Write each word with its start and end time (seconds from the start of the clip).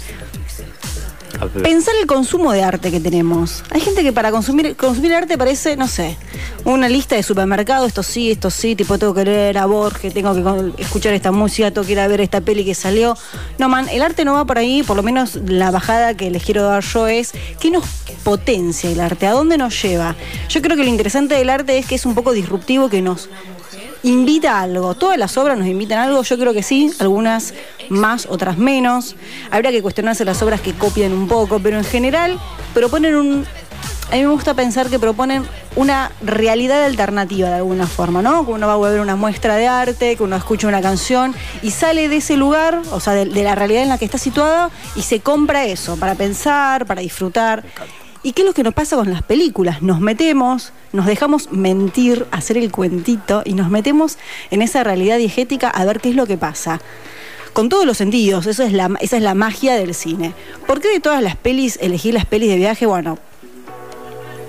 Pensar 1.49 1.95
el 1.99 2.07
consumo 2.07 2.51
de 2.51 2.63
arte 2.63 2.91
que 2.91 2.99
tenemos. 2.99 3.63
Hay 3.69 3.81
gente 3.81 4.03
que 4.03 4.13
para 4.13 4.31
consumir, 4.31 4.75
consumir 4.75 5.13
arte 5.13 5.37
parece, 5.37 5.75
no 5.75 5.87
sé, 5.87 6.17
una 6.65 6.89
lista 6.89 7.15
de 7.15 7.23
supermercado, 7.23 7.85
esto 7.85 8.03
sí, 8.03 8.31
esto 8.31 8.49
sí, 8.49 8.75
tipo 8.75 8.97
tengo 8.97 9.13
que 9.13 9.25
leer 9.25 9.57
a 9.57 9.65
Borges, 9.65 10.13
tengo 10.13 10.33
que 10.33 10.81
escuchar 10.81 11.13
esta 11.13 11.31
música, 11.31 11.71
tengo 11.71 11.85
que 11.85 11.93
ir 11.93 11.99
a 11.99 12.07
ver 12.07 12.21
esta 12.21 12.41
peli 12.41 12.63
que 12.65 12.75
salió. 12.75 13.17
No, 13.57 13.69
man, 13.69 13.87
el 13.89 14.01
arte 14.01 14.25
no 14.25 14.33
va 14.33 14.45
por 14.45 14.57
ahí, 14.57 14.83
por 14.83 14.97
lo 14.97 15.03
menos 15.03 15.35
la 15.45 15.71
bajada 15.71 16.15
que 16.15 16.29
les 16.31 16.43
quiero 16.43 16.63
dar 16.63 16.83
yo 16.83 17.07
es, 17.07 17.33
¿qué 17.59 17.71
nos 17.71 17.85
potencia 18.23 18.89
el 18.89 18.99
arte? 18.99 19.27
¿A 19.27 19.31
dónde 19.31 19.57
nos 19.57 19.81
lleva? 19.81 20.15
Yo 20.49 20.61
creo 20.61 20.77
que 20.77 20.83
lo 20.83 20.89
interesante 20.89 21.35
del 21.35 21.49
arte 21.49 21.77
es 21.77 21.85
que 21.85 21.95
es 21.95 22.05
un 22.05 22.15
poco 22.15 22.31
disruptivo, 22.31 22.89
que 22.89 23.01
nos 23.01 23.29
invita 24.03 24.59
a 24.59 24.61
algo. 24.61 24.93
Todas 24.95 25.17
las 25.17 25.37
obras 25.37 25.57
nos 25.57 25.67
invitan 25.67 25.99
a 25.99 26.03
algo, 26.03 26.21
yo 26.23 26.37
creo 26.37 26.53
que 26.53 26.63
sí, 26.63 26.93
algunas 26.99 27.53
más, 27.89 28.27
otras 28.29 28.57
menos. 28.57 29.15
Habría 29.49 29.71
que 29.71 29.81
cuestionarse 29.81 30.25
las 30.25 30.41
obras 30.41 30.61
que 30.61 30.73
copian 30.73 31.13
un 31.13 31.27
poco, 31.27 31.59
pero 31.59 31.77
en 31.77 31.85
general 31.85 32.39
proponen 32.73 33.15
un... 33.15 33.45
A 34.11 34.15
mí 34.15 34.21
me 34.21 34.27
gusta 34.27 34.53
pensar 34.53 34.89
que 34.89 34.99
proponen 34.99 35.43
una 35.75 36.11
realidad 36.21 36.83
alternativa 36.83 37.47
de 37.47 37.55
alguna 37.55 37.87
forma, 37.87 38.21
¿no? 38.21 38.45
Que 38.45 38.51
uno 38.51 38.67
va 38.67 38.73
a 38.73 38.91
ver 38.91 38.99
una 38.99 39.15
muestra 39.15 39.55
de 39.55 39.67
arte, 39.67 40.15
que 40.15 40.21
uno 40.21 40.35
escucha 40.35 40.67
una 40.67 40.81
canción 40.81 41.33
y 41.63 41.71
sale 41.71 42.09
de 42.09 42.17
ese 42.17 42.37
lugar, 42.37 42.81
o 42.91 42.99
sea, 42.99 43.13
de, 43.13 43.25
de 43.25 43.43
la 43.43 43.55
realidad 43.55 43.81
en 43.81 43.89
la 43.89 43.97
que 43.97 44.05
está 44.05 44.19
situada 44.19 44.69
y 44.95 45.01
se 45.01 45.21
compra 45.21 45.65
eso 45.65 45.95
para 45.95 46.13
pensar, 46.13 46.85
para 46.85 47.01
disfrutar. 47.01 47.63
¿Y 48.25 48.31
qué 48.31 48.43
es 48.43 48.47
lo 48.47 48.53
que 48.53 48.63
nos 48.63 48.73
pasa 48.73 48.95
con 48.95 49.09
las 49.09 49.21
películas? 49.21 49.81
Nos 49.81 49.99
metemos, 49.99 50.71
nos 50.93 51.05
dejamos 51.05 51.51
mentir, 51.51 52.25
hacer 52.31 52.57
el 52.57 52.71
cuentito 52.71 53.41
y 53.43 53.53
nos 53.53 53.69
metemos 53.69 54.17
en 54.49 54.61
esa 54.61 54.81
realidad 54.85 55.17
diegética 55.17 55.69
a 55.69 55.83
ver 55.83 55.99
qué 55.99 56.09
es 56.09 56.15
lo 56.15 56.25
que 56.25 56.37
pasa. 56.37 56.79
Con 57.51 57.67
todos 57.67 57.85
los 57.85 57.97
sentidos, 57.97 58.47
eso 58.47 58.63
es 58.63 58.71
la, 58.71 58.89
esa 59.01 59.17
es 59.17 59.23
la 59.23 59.35
magia 59.35 59.75
del 59.75 59.93
cine. 59.93 60.33
¿Por 60.65 60.79
qué 60.79 60.87
de 60.87 61.01
todas 61.01 61.21
las 61.21 61.35
pelis 61.35 61.77
elegí 61.81 62.13
las 62.13 62.25
pelis 62.25 62.49
de 62.49 62.55
viaje? 62.55 62.85
Bueno, 62.85 63.19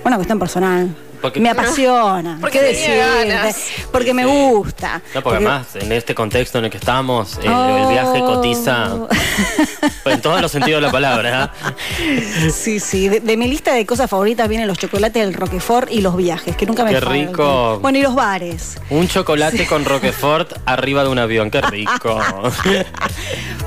una 0.05 0.15
cuestión 0.15 0.39
personal. 0.39 0.95
Porque- 1.21 1.39
me 1.39 1.49
apasiona. 1.51 2.37
Porque 2.41 2.59
¿Qué. 2.59 3.55
Porque 3.91 4.13
me 4.13 4.25
gusta. 4.25 5.01
No, 5.13 5.21
porque 5.21 5.37
además, 5.37 5.75
en 5.75 5.91
este 5.91 6.13
contexto 6.15 6.59
en 6.59 6.65
el 6.65 6.71
que 6.71 6.77
estamos, 6.77 7.37
el, 7.37 7.45
el 7.51 7.87
viaje 7.89 8.21
Oh. 8.21 8.35
cotiza 8.35 8.89
en 10.05 10.21
todos 10.21 10.41
los 10.41 10.51
sentidos 10.51 10.81
de 10.81 10.87
la 10.87 10.91
palabra. 10.91 11.53
¿eh? 11.99 12.51
Sí, 12.51 12.79
sí. 12.79 13.09
De, 13.09 13.19
de 13.19 13.37
mi 13.37 13.47
lista 13.47 13.73
de 13.73 13.85
cosas 13.85 14.09
favoritas 14.09 14.47
vienen 14.47 14.67
los 14.67 14.77
chocolates, 14.77 15.21
el 15.23 15.33
Roquefort 15.33 15.91
y 15.91 16.01
los 16.01 16.15
viajes, 16.15 16.55
que 16.55 16.65
nunca 16.65 16.83
me 16.83 16.91
Qué 16.91 16.99
faltan. 17.01 17.13
rico. 17.13 17.79
Bueno, 17.81 17.97
y 17.97 18.01
los 18.01 18.15
bares. 18.15 18.77
Un 18.89 19.07
chocolate 19.07 19.65
con 19.67 19.85
Roquefort 19.85 20.53
arriba 20.65 21.03
de 21.03 21.09
un 21.09 21.19
avión, 21.19 21.49
qué 21.51 21.61
rico. 21.61 22.19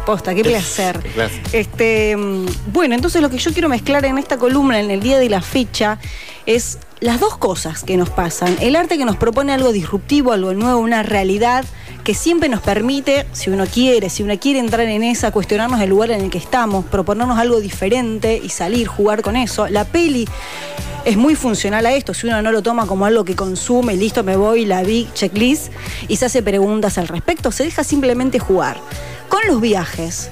Posta, 0.06 0.34
qué 0.34 0.42
placer. 0.42 0.98
Qué 1.00 1.08
placer. 1.10 1.40
Este, 1.52 2.16
mm, 2.16 2.46
bueno, 2.72 2.94
entonces 2.94 3.20
lo 3.22 3.28
que 3.30 3.38
yo 3.38 3.52
quiero 3.52 3.68
mezclar 3.68 4.04
en 4.04 4.18
esta 4.18 4.38
columna, 4.38 4.80
en 4.80 4.90
el 4.90 5.00
día 5.00 5.18
de 5.18 5.28
la 5.28 5.40
fecha, 5.42 5.98
es 6.46 6.78
las 7.00 7.20
dos 7.20 7.36
cosas 7.36 7.84
que 7.84 7.96
nos 7.96 8.10
pasan. 8.10 8.56
El 8.60 8.76
arte 8.76 8.98
que 8.98 9.04
nos 9.04 9.16
propone 9.16 9.52
algo 9.52 9.72
disruptivo, 9.72 10.32
algo 10.32 10.52
nuevo, 10.54 10.80
una 10.80 11.02
realidad 11.02 11.64
que 12.04 12.14
siempre 12.14 12.48
nos 12.48 12.60
permite, 12.60 13.26
si 13.32 13.50
uno 13.50 13.66
quiere, 13.66 14.10
si 14.10 14.22
uno 14.22 14.38
quiere 14.38 14.58
entrar 14.58 14.86
en 14.86 15.02
esa, 15.02 15.30
cuestionarnos 15.30 15.80
el 15.80 15.90
lugar 15.90 16.10
en 16.10 16.22
el 16.22 16.30
que 16.30 16.38
estamos, 16.38 16.84
proponernos 16.86 17.38
algo 17.38 17.60
diferente 17.60 18.40
y 18.42 18.48
salir, 18.48 18.86
jugar 18.86 19.22
con 19.22 19.36
eso. 19.36 19.68
La 19.68 19.84
peli 19.84 20.26
es 21.04 21.16
muy 21.16 21.34
funcional 21.34 21.86
a 21.86 21.92
esto, 21.92 22.14
si 22.14 22.26
uno 22.26 22.40
no 22.42 22.50
lo 22.50 22.62
toma 22.62 22.86
como 22.86 23.04
algo 23.04 23.24
que 23.24 23.36
consume, 23.36 23.94
listo, 23.94 24.24
me 24.24 24.36
voy, 24.36 24.64
la 24.64 24.82
vi, 24.82 25.08
checklist, 25.14 25.72
y 26.08 26.16
se 26.16 26.26
hace 26.26 26.42
preguntas 26.42 26.98
al 26.98 27.08
respecto, 27.08 27.52
se 27.52 27.64
deja 27.64 27.84
simplemente 27.84 28.38
jugar. 28.38 28.78
Con 29.28 29.40
los 29.46 29.60
viajes, 29.60 30.30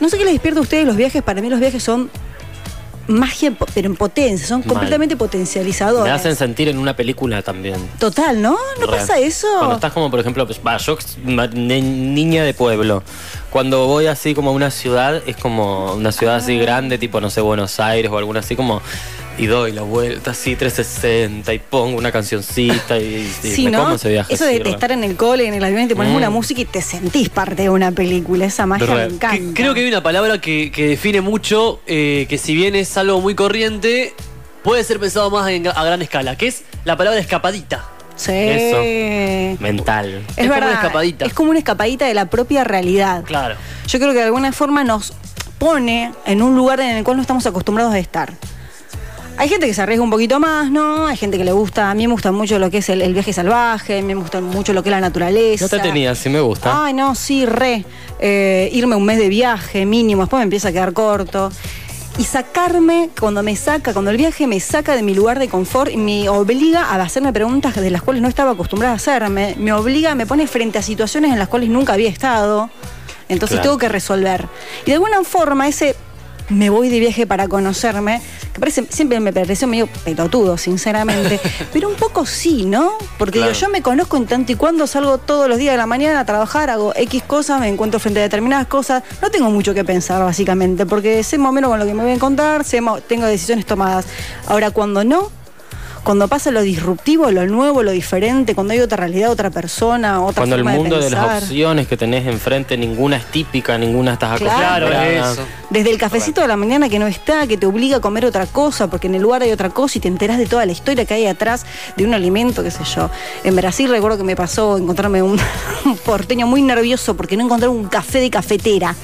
no 0.00 0.08
sé 0.08 0.18
qué 0.18 0.24
les 0.24 0.34
despierta 0.34 0.58
a 0.58 0.62
ustedes 0.62 0.86
los 0.86 0.96
viajes, 0.96 1.22
para 1.22 1.40
mí 1.40 1.48
los 1.48 1.60
viajes 1.60 1.82
son 1.82 2.10
magia, 3.08 3.52
pero 3.74 3.88
en 3.88 3.96
potencia, 3.96 4.46
son 4.46 4.60
Mal. 4.60 4.68
completamente 4.68 5.16
potencializadores. 5.16 6.04
Me 6.04 6.10
hacen 6.10 6.36
sentir 6.36 6.68
en 6.68 6.78
una 6.78 6.96
película 6.96 7.42
también. 7.42 7.76
Total, 7.98 8.40
¿no? 8.40 8.56
¿No 8.80 8.86
Real. 8.86 9.00
pasa 9.00 9.18
eso? 9.18 9.46
Cuando 9.58 9.74
estás 9.76 9.92
como, 9.92 10.10
por 10.10 10.20
ejemplo, 10.20 10.46
pues, 10.46 10.60
va, 10.66 10.76
yo, 10.78 10.96
niña 11.24 12.44
de 12.44 12.54
pueblo. 12.54 13.02
Cuando 13.50 13.86
voy 13.86 14.06
así 14.06 14.34
como 14.34 14.50
a 14.50 14.52
una 14.52 14.70
ciudad, 14.70 15.22
es 15.26 15.36
como 15.36 15.94
una 15.94 16.10
ciudad 16.12 16.34
Ah. 16.34 16.38
así 16.38 16.58
grande, 16.58 16.98
tipo, 16.98 17.20
no 17.20 17.30
sé, 17.30 17.40
Buenos 17.40 17.78
Aires 17.80 18.10
o 18.10 18.18
alguna 18.18 18.40
así 18.40 18.56
como. 18.56 18.80
Y 19.36 19.46
doy 19.46 19.72
la 19.72 19.82
vuelta 19.82 20.30
así 20.30 20.54
360 20.54 21.52
y 21.52 21.58
pongo 21.58 21.98
una 21.98 22.12
cancioncita 22.12 22.98
y, 22.98 23.28
y 23.42 23.48
Sí, 23.50 23.64
me 23.64 23.72
¿no? 23.72 23.82
como 23.84 23.94
ese 23.96 24.08
viaje. 24.10 24.32
Eso 24.32 24.44
de, 24.44 24.58
estar 24.58 24.92
en 24.92 25.02
el 25.02 25.16
cole, 25.16 25.48
en 25.48 25.54
el 25.54 25.64
avión, 25.64 25.82
y 25.82 25.88
te 25.88 25.96
pones 25.96 26.12
Mm. 26.12 26.16
una 26.16 26.30
música 26.30 26.60
y 26.60 26.64
te 26.66 26.80
sentís 26.80 27.30
parte 27.30 27.62
de 27.62 27.70
una 27.70 27.90
película. 27.90 28.44
Esa 28.44 28.64
magia 28.66 28.86
Re. 28.86 28.94
me 29.08 29.14
encanta. 29.14 29.36
Que- 29.36 29.52
creo 29.54 29.74
que 29.74 29.80
hay 29.80 29.88
una 29.88 30.02
palabra 30.04 30.40
que, 30.40 30.70
que 30.70 30.86
define 30.86 31.20
mucho, 31.20 31.80
eh, 31.86 32.26
que 32.28 32.38
si 32.38 32.54
bien 32.54 32.76
es 32.76 32.96
algo 32.96 33.20
muy 33.20 33.34
corriente, 33.34 34.14
puede 34.62 34.84
ser 34.84 35.00
pensado 35.00 35.30
más 35.30 35.48
en- 35.50 35.66
a 35.66 35.84
gran 35.84 36.00
escala, 36.00 36.36
que 36.38 36.46
es 36.46 36.62
la 36.84 36.96
palabra 36.96 37.18
escapadita. 37.18 37.84
Sí. 38.14 38.30
Eso. 38.32 39.60
Mental. 39.60 40.22
Es, 40.28 40.28
Es 40.28 40.36
como 40.36 40.48
verdad. 40.50 40.68
una 40.70 40.74
escapadita. 40.80 41.24
Es 41.24 41.34
como 41.34 41.50
una 41.50 41.58
escapadita 41.58 42.06
de 42.06 42.14
la 42.14 42.30
propia 42.30 42.62
realidad. 42.62 43.24
Claro. 43.24 43.56
Yo 43.88 43.98
creo 43.98 44.12
que 44.12 44.18
de 44.18 44.24
alguna 44.26 44.52
forma 44.52 44.84
nos 44.84 45.12
pone 45.58 46.12
en 46.24 46.40
un 46.42 46.54
lugar 46.54 46.78
en 46.78 46.96
el 46.96 47.02
cual 47.02 47.16
no 47.16 47.22
estamos 47.22 47.44
acostumbrados 47.46 47.92
a 47.94 47.98
estar. 47.98 48.32
Hay 49.36 49.48
gente 49.48 49.66
que 49.66 49.74
se 49.74 49.82
arriesga 49.82 50.04
un 50.04 50.10
poquito 50.10 50.38
más, 50.38 50.70
¿no? 50.70 51.06
Hay 51.06 51.16
gente 51.16 51.36
que 51.38 51.44
le 51.44 51.50
gusta, 51.52 51.90
a 51.90 51.94
mí 51.94 52.06
me 52.06 52.12
gusta 52.12 52.30
mucho 52.30 52.58
lo 52.60 52.70
que 52.70 52.78
es 52.78 52.88
el, 52.88 53.02
el 53.02 53.12
viaje 53.14 53.32
salvaje, 53.32 54.00
me 54.00 54.14
gusta 54.14 54.40
mucho 54.40 54.72
lo 54.72 54.82
que 54.82 54.90
es 54.90 54.92
la 54.92 55.00
naturaleza. 55.00 55.64
No 55.64 55.68
te 55.68 55.80
tenía, 55.80 56.14
sí 56.14 56.28
me 56.28 56.40
gusta. 56.40 56.84
Ay, 56.84 56.92
no, 56.94 57.14
sí, 57.16 57.44
re. 57.44 57.84
Eh, 58.20 58.70
irme 58.72 58.94
un 58.94 59.04
mes 59.04 59.18
de 59.18 59.28
viaje 59.28 59.86
mínimo, 59.86 60.22
después 60.22 60.38
me 60.38 60.44
empieza 60.44 60.68
a 60.68 60.72
quedar 60.72 60.92
corto. 60.92 61.50
y 62.16 62.22
sacarme, 62.22 63.10
cuando 63.18 63.42
me 63.42 63.56
saca, 63.56 63.92
cuando 63.92 64.12
el 64.12 64.16
viaje 64.16 64.46
me 64.46 64.60
saca 64.60 64.94
de 64.94 65.02
mi 65.02 65.14
lugar 65.16 65.40
de 65.40 65.48
confort 65.48 65.90
y 65.90 65.96
me 65.96 66.28
obliga 66.28 66.82
a 66.84 67.02
hacerme 67.02 67.32
preguntas 67.32 67.74
de 67.74 67.90
las 67.90 68.02
cuales 68.02 68.22
no 68.22 68.28
estaba 68.28 68.52
acostumbrada 68.52 68.92
a 68.94 68.96
hacerme, 68.98 69.56
me 69.58 69.72
obliga, 69.72 70.14
me 70.14 70.24
pone 70.24 70.46
frente 70.46 70.78
a 70.78 70.82
situaciones 70.82 71.32
en 71.32 71.40
las 71.40 71.48
cuales 71.48 71.70
nunca 71.70 71.94
había 71.94 72.08
estado, 72.08 72.70
entonces 73.28 73.56
Claro. 73.56 73.62
tengo 73.70 73.78
que 73.78 73.88
resolver. 73.88 74.46
Y 74.84 74.90
de 74.90 74.92
alguna 74.94 75.24
forma 75.24 75.66
ese 75.66 75.96
me 76.50 76.68
voy 76.70 76.88
de 76.90 77.00
viaje 77.00 77.26
para 77.26 77.48
conocerme, 77.48 78.20
que 78.52 78.60
parece, 78.60 78.84
siempre 78.90 79.18
me 79.20 79.32
pareció 79.32 79.66
medio 79.66 79.86
pelotudo, 80.04 80.58
sinceramente, 80.58 81.40
pero 81.72 81.88
un 81.88 81.94
poco 81.96 82.26
sí, 82.26 82.66
¿no? 82.66 82.92
Porque 83.18 83.38
Claro. 83.38 83.52
digo, 83.52 83.60
yo 83.66 83.68
me 83.70 83.80
conozco 83.82 84.16
en 84.18 84.26
tanto 84.26 84.52
y 84.52 84.54
cuando 84.54 84.86
salgo 84.86 85.18
todos 85.18 85.48
los 85.48 85.56
días 85.58 85.72
de 85.72 85.78
la 85.78 85.86
mañana 85.86 86.20
a 86.20 86.24
trabajar, 86.26 86.68
hago 86.70 86.92
X 86.96 87.22
cosas, 87.22 87.60
me 87.60 87.68
encuentro 87.68 87.98
frente 87.98 88.20
a 88.20 88.24
determinadas 88.24 88.66
cosas, 88.66 89.02
no 89.22 89.30
tengo 89.30 89.50
mucho 89.50 89.72
que 89.74 89.84
pensar 89.84 90.22
básicamente, 90.22 90.84
porque 90.86 91.22
sé 91.24 91.38
más 91.38 91.48
o 91.48 91.52
menos 91.52 91.70
con 91.70 91.78
lo 91.78 91.86
que 91.86 91.94
me 91.94 92.02
voy 92.02 92.12
a 92.12 92.14
encontrar, 92.14 92.64
sé 92.64 92.80
tengo 93.08 93.26
decisiones 93.26 93.64
tomadas. 93.66 94.04
Ahora, 94.46 94.70
cuando 94.70 95.02
no, 95.04 95.30
cuando 96.02 96.28
pasa 96.28 96.50
lo 96.50 96.60
disruptivo, 96.60 97.30
lo 97.30 97.46
nuevo, 97.46 97.82
lo 97.82 97.90
diferente, 97.90 98.54
cuando 98.54 98.74
hay 98.74 98.80
otra 98.80 98.98
realidad, 98.98 99.30
otra 99.30 99.48
persona, 99.48 100.20
otra 100.22 100.42
Cuando 100.42 100.56
el 100.56 100.64
mundo 100.64 101.00
de 101.00 101.08
las 101.08 101.42
opciones 101.44 101.86
que 101.88 101.96
tenés 101.96 102.26
enfrente, 102.26 102.76
ninguna 102.76 103.16
es 103.16 103.24
típica, 103.30 103.78
ninguna 103.78 104.12
estás 104.12 104.38
Claro, 104.38 104.86
acostumbrada. 104.88 105.32
eso. 105.32 105.42
Desde 105.74 105.90
el 105.90 105.98
cafecito 105.98 106.40
de 106.40 106.46
la 106.46 106.56
mañana 106.56 106.88
que 106.88 107.00
no 107.00 107.08
está, 107.08 107.48
que 107.48 107.56
te 107.56 107.66
obliga 107.66 107.96
a 107.96 108.00
comer 108.00 108.24
otra 108.24 108.46
cosa, 108.46 108.88
porque 108.88 109.08
en 109.08 109.16
el 109.16 109.22
lugar 109.22 109.42
hay 109.42 109.50
otra 109.50 109.70
cosa 109.70 109.98
y 109.98 110.00
te 110.00 110.06
enterás 110.06 110.38
de 110.38 110.46
toda 110.46 110.64
la 110.66 110.70
historia 110.70 111.04
que 111.04 111.14
hay 111.14 111.26
atrás 111.26 111.66
de 111.96 112.04
un 112.04 112.14
alimento, 112.14 112.62
qué 112.62 112.70
sé 112.70 112.84
yo. 112.84 113.10
En 113.42 113.56
Brasil 113.56 113.90
recuerdo 113.90 114.16
que 114.16 114.22
me 114.22 114.36
pasó 114.36 114.78
encontrarme 114.78 115.20
un, 115.20 115.36
un 115.84 115.96
porteño 115.96 116.46
muy 116.46 116.62
nervioso 116.62 117.16
porque 117.16 117.36
no 117.36 117.42
encontré 117.42 117.66
un 117.66 117.86
café 117.88 118.20
de 118.20 118.30
cafetera. 118.30 118.94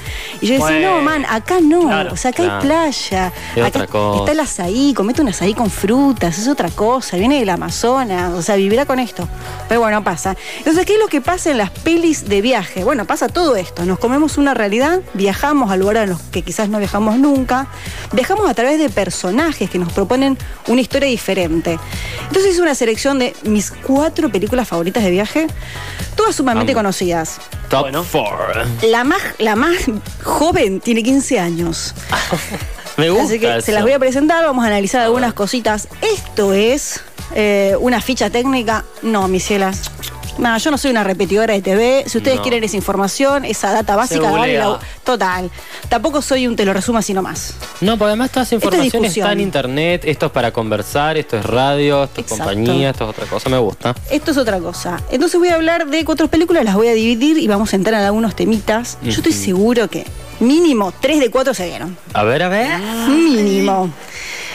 Y 0.40 0.46
yo 0.46 0.52
decía, 0.52 0.68
Bueno. 0.68 0.96
no, 0.98 1.02
man, 1.02 1.26
acá 1.28 1.58
no. 1.60 1.80
Claro, 1.80 2.12
o 2.12 2.16
sea, 2.16 2.30
acá 2.30 2.44
claro. 2.44 2.60
hay 2.60 2.66
playa. 2.68 3.32
Es 3.56 3.64
acá 3.64 3.66
otra 3.66 3.86
cosa. 3.88 4.18
está 4.20 4.30
el 4.30 4.40
azaí, 4.40 4.94
comete 4.94 5.22
un 5.22 5.28
azaí 5.28 5.54
con 5.54 5.70
frutas, 5.70 6.38
es 6.38 6.46
otra 6.46 6.70
cosa, 6.70 7.16
viene 7.16 7.40
del 7.40 7.48
Amazonas, 7.48 8.32
o 8.32 8.42
sea, 8.42 8.54
vivirá 8.54 8.86
con 8.86 9.00
esto. 9.00 9.28
Pero 9.68 9.80
bueno, 9.80 10.04
pasa. 10.04 10.36
Entonces, 10.58 10.86
¿qué 10.86 10.94
es 10.94 11.00
lo 11.00 11.08
que 11.08 11.20
pasa 11.20 11.50
en 11.50 11.58
las 11.58 11.70
pelis 11.70 12.28
de 12.28 12.40
viaje? 12.42 12.84
Bueno, 12.84 13.06
pasa 13.06 13.28
todo 13.28 13.56
esto. 13.56 13.84
Nos 13.84 13.98
comemos 13.98 14.38
una 14.38 14.54
realidad, 14.54 15.00
viajamos 15.14 15.72
a 15.72 15.76
lugares 15.76 16.04
en 16.04 16.10
los 16.10 16.20
que 16.20 16.42
quizás 16.42 16.59
no 16.68 16.78
viajamos 16.78 17.16
nunca, 17.18 17.66
viajamos 18.12 18.48
a 18.48 18.54
través 18.54 18.78
de 18.78 18.90
personajes 18.90 19.70
que 19.70 19.78
nos 19.78 19.92
proponen 19.92 20.36
una 20.68 20.80
historia 20.80 21.08
diferente. 21.08 21.78
Entonces 22.26 22.52
hice 22.52 22.62
una 22.62 22.74
selección 22.74 23.18
de 23.18 23.34
mis 23.44 23.70
cuatro 23.70 24.28
películas 24.30 24.68
favoritas 24.68 25.02
de 25.04 25.10
viaje, 25.10 25.46
todas 26.16 26.34
sumamente 26.36 26.72
Am- 26.72 26.76
conocidas. 26.78 27.38
Top 27.68 27.82
Bueno. 27.82 28.04
4. 28.10 28.64
La 28.88 29.04
más, 29.04 29.20
la 29.38 29.54
más 29.56 29.76
joven 30.24 30.80
tiene 30.80 31.02
15 31.02 31.38
años. 31.38 31.94
Me 32.96 33.08
gusta. 33.10 33.24
Así 33.24 33.38
que 33.38 33.62
se 33.62 33.72
las 33.72 33.82
voy 33.82 33.92
a 33.92 33.98
presentar, 33.98 34.44
vamos 34.44 34.64
a 34.64 34.66
analizar 34.66 35.00
algunas 35.02 35.32
cositas. 35.32 35.88
Esto 36.02 36.52
es 36.52 37.00
eh, 37.34 37.74
una 37.80 38.00
ficha 38.00 38.28
técnica. 38.28 38.84
No, 39.02 39.28
mis 39.28 39.44
cielas. 39.44 39.90
No, 40.40 40.56
yo 40.56 40.70
no 40.70 40.78
soy 40.78 40.90
una 40.90 41.04
repetidora 41.04 41.52
de 41.54 41.60
TV. 41.62 42.04
Si 42.06 42.18
ustedes 42.18 42.38
No. 42.38 42.42
quieren 42.42 42.64
esa 42.64 42.76
información, 42.76 43.44
esa 43.44 43.70
data 43.72 43.94
básica, 43.94 44.30
googlea. 44.30 44.68
la- 44.68 44.78
total. 45.04 45.50
Tampoco 45.88 46.22
soy 46.22 46.46
un 46.46 46.56
te 46.56 46.64
lo 46.64 46.72
resumo 46.72 46.98
así 46.98 47.12
nomás. 47.12 47.54
No, 47.80 47.98
porque 47.98 48.08
además 48.10 48.30
toda 48.30 48.44
esa 48.44 48.56
es 48.56 48.62
información 48.62 49.02
discusión. 49.02 49.26
está 49.26 49.32
en 49.32 49.40
internet, 49.40 50.02
esto 50.06 50.26
es 50.26 50.32
para 50.32 50.50
conversar, 50.52 51.18
esto 51.18 51.36
es 51.36 51.44
radio, 51.44 52.04
esto 52.04 52.22
es 52.22 52.26
compañía, 52.26 52.90
esto 52.90 53.04
es 53.04 53.10
otra 53.10 53.26
cosa, 53.26 53.48
me 53.50 53.58
gusta. 53.58 53.94
Esto 54.10 54.30
es 54.30 54.36
otra 54.38 54.58
cosa. 54.60 55.00
Entonces 55.10 55.38
voy 55.38 55.48
a 55.50 55.56
hablar 55.56 55.86
de 55.88 56.04
cuatro 56.04 56.28
películas, 56.28 56.64
las 56.64 56.74
voy 56.74 56.88
a 56.88 56.94
dividir 56.94 57.36
y 57.38 57.46
vamos 57.46 57.72
a 57.72 57.76
entrar 57.76 58.00
en 58.00 58.06
algunos 58.06 58.34
temitas. 58.34 58.96
Yo 59.02 59.10
estoy 59.10 59.32
seguro 59.32 59.88
que 59.88 60.06
mínimo 60.40 60.92
tres 61.00 61.20
de 61.20 61.30
cuatro 61.30 61.52
se 61.52 61.66
vieron. 61.66 61.96
A 62.14 62.22
ver, 62.22 62.42
a 62.44 62.48
ver. 62.48 62.78
Mínimo. 63.08 63.90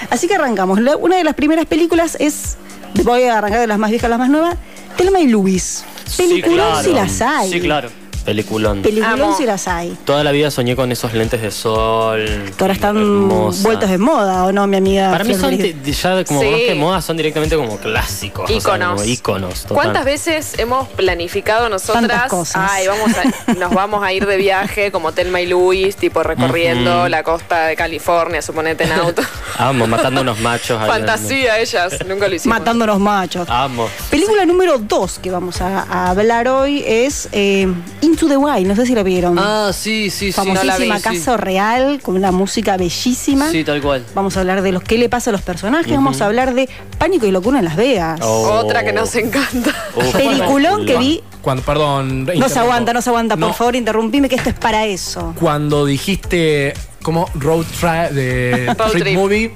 Así 0.09 0.27
que 0.27 0.35
arrancamos. 0.35 0.79
Una 0.99 1.15
de 1.17 1.23
las 1.23 1.35
primeras 1.35 1.65
películas 1.65 2.17
es. 2.19 2.57
Voy 3.03 3.23
a 3.23 3.37
arrancar 3.39 3.59
de 3.59 3.67
las 3.67 3.77
más 3.77 3.89
viejas 3.89 4.05
a 4.05 4.09
las 4.09 4.19
más 4.19 4.29
nuevas. 4.29 4.55
Telma 4.97 5.19
y 5.19 5.27
Luis. 5.27 5.83
Peliculón 6.17 6.83
si 6.83 6.93
las 6.93 7.21
hay. 7.21 7.51
Sí, 7.51 7.59
claro. 7.59 7.89
Peliculón. 8.25 8.81
Peliculón 8.81 9.21
Amo. 9.21 9.37
si 9.37 9.45
las 9.45 9.67
hay. 9.67 9.95
Toda 10.03 10.23
la 10.23 10.31
vida 10.31 10.49
soñé 10.51 10.75
con 10.75 10.91
esos 10.91 11.13
lentes 11.13 11.41
de 11.41 11.51
sol. 11.51 12.25
Que 12.57 12.63
ahora 12.63 12.73
están 12.73 12.97
hermosa. 12.97 13.63
vueltos 13.63 13.89
de 13.89 13.97
moda, 13.99 14.45
¿o 14.45 14.51
no, 14.51 14.65
mi 14.67 14.77
amiga? 14.77 15.11
Para 15.11 15.23
mí 15.23 15.35
son 15.35 15.55
ya 15.57 16.23
como 16.25 16.41
Sí. 16.41 16.47
más 16.49 16.59
que 16.61 16.75
moda, 16.75 17.01
son 17.01 17.17
directamente 17.17 17.55
como 17.55 17.77
clásicos. 17.77 18.45
o 18.45 18.47
sea, 18.59 19.05
Íconos. 19.05 19.61
total. 19.61 19.75
¿Cuántas 19.75 20.05
veces 20.05 20.57
hemos 20.57 20.87
planificado 20.89 21.69
nosotras? 21.69 22.29
Cosas. 22.29 22.69
Ay, 22.71 22.87
vamos 22.87 23.11
a, 23.15 23.53
nos 23.59 23.71
vamos 23.73 24.03
a 24.03 24.11
ir 24.11 24.25
de 24.25 24.37
viaje 24.37 24.91
como 24.91 25.11
Telma 25.11 25.41
y 25.41 25.47
Luis, 25.47 25.95
tipo 25.95 26.23
recorriendo 26.23 27.07
la 27.07 27.21
costa 27.23 27.67
de 27.67 27.75
California, 27.75 28.41
suponete 28.41 28.85
en 28.85 28.91
auto. 28.93 29.21
Amo, 29.59 29.85
matando 29.87 30.21
unos 30.21 30.39
machos. 30.39 30.81
Fantasía 30.85 31.59
ellas, 31.59 31.93
nunca 32.07 32.27
lo 32.27 32.35
hicimos. 32.35 32.57
Matándonos 32.57 32.99
machos. 32.99 33.47
Amo. 33.49 33.87
Película 34.09 34.45
número 34.45 34.79
2 34.79 35.19
que 35.19 35.29
vamos 35.31 35.61
a, 35.61 35.83
a 35.83 36.09
hablar 36.09 36.47
hoy 36.47 36.83
es 36.85 37.29
eh, 37.31 37.67
Into 38.15 38.29
the 38.29 38.37
Wild. 38.37 38.65
No 38.65 38.75
sé 38.77 38.85
si 38.85 38.95
la 38.95 39.03
vieron. 39.03 39.37
Ah, 39.37 39.71
sí, 39.73 40.09
sí, 40.09 40.27
sí. 40.27 40.31
Famosísima 40.31 40.77
la 40.87 40.95
vi, 40.95 41.01
caso 41.01 41.35
real, 41.35 41.99
con 42.01 42.15
una 42.15 42.31
música 42.31 42.77
bellísima. 42.77 43.51
Sí, 43.51 43.65
tal 43.65 43.81
cual. 43.81 44.05
Vamos 44.15 44.37
a 44.37 44.39
hablar 44.39 44.61
de 44.61 44.71
los 44.71 44.83
qué 44.83 44.97
le 44.97 45.09
pasa 45.09 45.31
a 45.31 45.33
los 45.33 45.41
personajes. 45.41 45.91
Vamos 45.93 46.21
a 46.21 46.25
hablar 46.27 46.53
de 46.53 46.69
Pánico 46.97 47.25
y 47.25 47.31
Locura 47.31 47.59
en 47.59 47.65
Las 47.65 47.75
Vegas. 47.75 48.21
Oh. 48.23 48.61
Otra 48.63 48.85
que 48.85 48.93
nos 48.93 49.13
encanta. 49.15 49.75
Uf, 49.97 50.11
Peliculón 50.15 50.85
que 50.85 50.97
vi. 50.97 51.23
Cuando, 51.41 51.61
perdón. 51.63 52.25
No 52.37 52.47
se 52.47 52.57
aguanta, 52.59 52.93
no 52.93 53.01
se 53.01 53.09
aguanta. 53.09 53.35
Por 53.35 53.49
No, 53.49 53.53
favor, 53.53 53.75
interrumpime 53.75 54.29
que 54.29 54.35
esto 54.35 54.49
es 54.49 54.55
para 54.55 54.85
eso. 54.85 55.35
Cuando 55.37 55.85
dijiste 55.85 56.73
como 57.03 57.29
road 57.35 57.65
trip 57.79 58.15
de 58.15 58.73
Road 58.77 58.87
Street 58.87 59.03
trip. 59.03 59.15
Movie, 59.17 59.51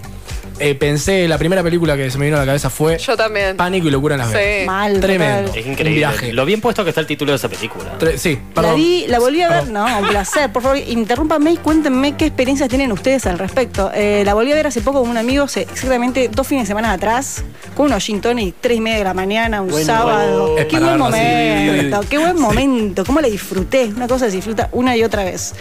eh, 0.59 0.75
pensé, 0.75 1.27
la 1.27 1.37
primera 1.37 1.63
película 1.63 1.95
que 1.97 2.09
se 2.11 2.17
me 2.17 2.25
vino 2.25 2.37
a 2.37 2.41
la 2.41 2.45
cabeza 2.45 2.69
fue 2.69 2.97
Yo 2.97 3.15
también. 3.17 3.55
Pánico 3.57 3.87
y 3.87 3.91
Locura 3.91 4.15
en 4.15 4.19
Las 4.19 4.31
Vegas. 4.31 4.59
Sí. 4.61 4.65
Mal, 4.67 4.99
Tremendo. 4.99 5.47
total. 5.47 5.59
Es 5.59 5.65
increíble. 5.67 5.89
Un 5.91 5.95
viaje. 6.11 6.33
Lo 6.33 6.45
bien 6.45 6.61
puesto 6.61 6.83
que 6.83 6.89
está 6.89 7.01
el 7.01 7.07
título 7.07 7.31
de 7.31 7.37
esa 7.37 7.49
película. 7.49 7.97
Tre- 7.99 8.17
sí, 8.17 8.37
La 8.55 8.61
perdón. 8.61 8.75
vi, 8.75 9.05
la 9.07 9.19
volví 9.19 9.41
a 9.41 9.49
ver, 9.49 9.59
Perdón. 9.65 9.73
no, 9.73 9.99
un 9.99 10.07
placer. 10.07 10.51
Por 10.51 10.61
favor, 10.63 10.77
interrúmpame 10.77 11.51
y 11.51 11.57
cuéntenme 11.57 12.15
qué 12.15 12.25
experiencias 12.25 12.69
tienen 12.69 12.91
ustedes 12.91 13.25
al 13.25 13.39
respecto. 13.39 13.91
Eh, 13.93 14.23
la 14.25 14.33
volví 14.33 14.51
a 14.51 14.55
ver 14.55 14.67
hace 14.67 14.81
poco 14.81 15.01
con 15.01 15.09
un 15.09 15.17
amigo, 15.17 15.45
hace 15.45 15.61
exactamente 15.61 16.29
dos 16.33 16.45
fines 16.47 16.63
de 16.63 16.67
semana 16.67 16.91
atrás, 16.93 17.43
con 17.75 17.87
unos 17.87 18.03
gin 18.03 18.21
tonic, 18.21 18.55
tres 18.61 18.77
y 18.77 18.81
media 18.81 18.97
de 18.99 19.03
la 19.05 19.13
mañana, 19.13 19.61
un 19.61 19.69
Bueno, 19.69 19.85
sábado. 19.85 20.57
Es 20.57 20.65
Qué 20.65 20.77
para 20.77 20.97
buen 20.97 20.99
verlo 20.99 21.05
así. 21.05 21.25
momento, 21.25 22.09
qué 22.09 22.17
buen 22.17 22.39
momento, 22.39 23.05
cómo 23.05 23.21
la 23.21 23.27
disfruté. 23.29 23.85
Una 23.95 24.07
cosa 24.07 24.29
se 24.29 24.35
disfruta 24.35 24.69
una 24.71 24.95
y 24.97 25.03
otra 25.03 25.23
vez. 25.23 25.53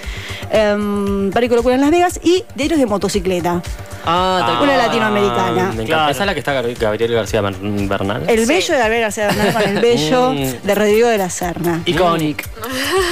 Um, 0.53 1.31
Pánico 1.31 1.55
y 1.55 1.57
Locura 1.57 1.75
en 1.75 1.81
Las 1.81 1.91
Vegas 1.91 2.21
y 2.23 2.45
Diarios 2.55 2.79
de 2.79 2.87
Motocicleta. 2.87 3.63
Ah, 4.05 4.43
tal 4.47 4.63
Una 4.63 4.75
cual. 4.75 4.88
Latinoamericana. 4.89 5.53
Me 5.53 5.61
encanta. 5.71 5.85
Claro. 5.87 6.11
Esa 6.11 6.21
es 6.23 6.27
la 6.27 6.33
que 6.35 6.39
está 6.41 6.55
Gab- 6.63 6.79
Gabriel 6.79 7.13
García 7.15 7.41
Bern- 7.43 7.89
Bernal. 7.89 8.25
El 8.29 8.41
Sí. 8.41 8.47
bello 8.47 8.75
de 8.75 8.81
Gabriel 8.81 9.03
García 9.03 9.27
Bernal 9.29 9.53
con 9.53 9.63
el 9.63 9.81
bello 9.81 10.33
Mm. 10.33 10.67
de 10.67 10.75
Rodrigo 10.75 11.09
de 11.09 11.19
la 11.19 11.31
Serna. 11.31 11.83
Iconic. 11.85 12.49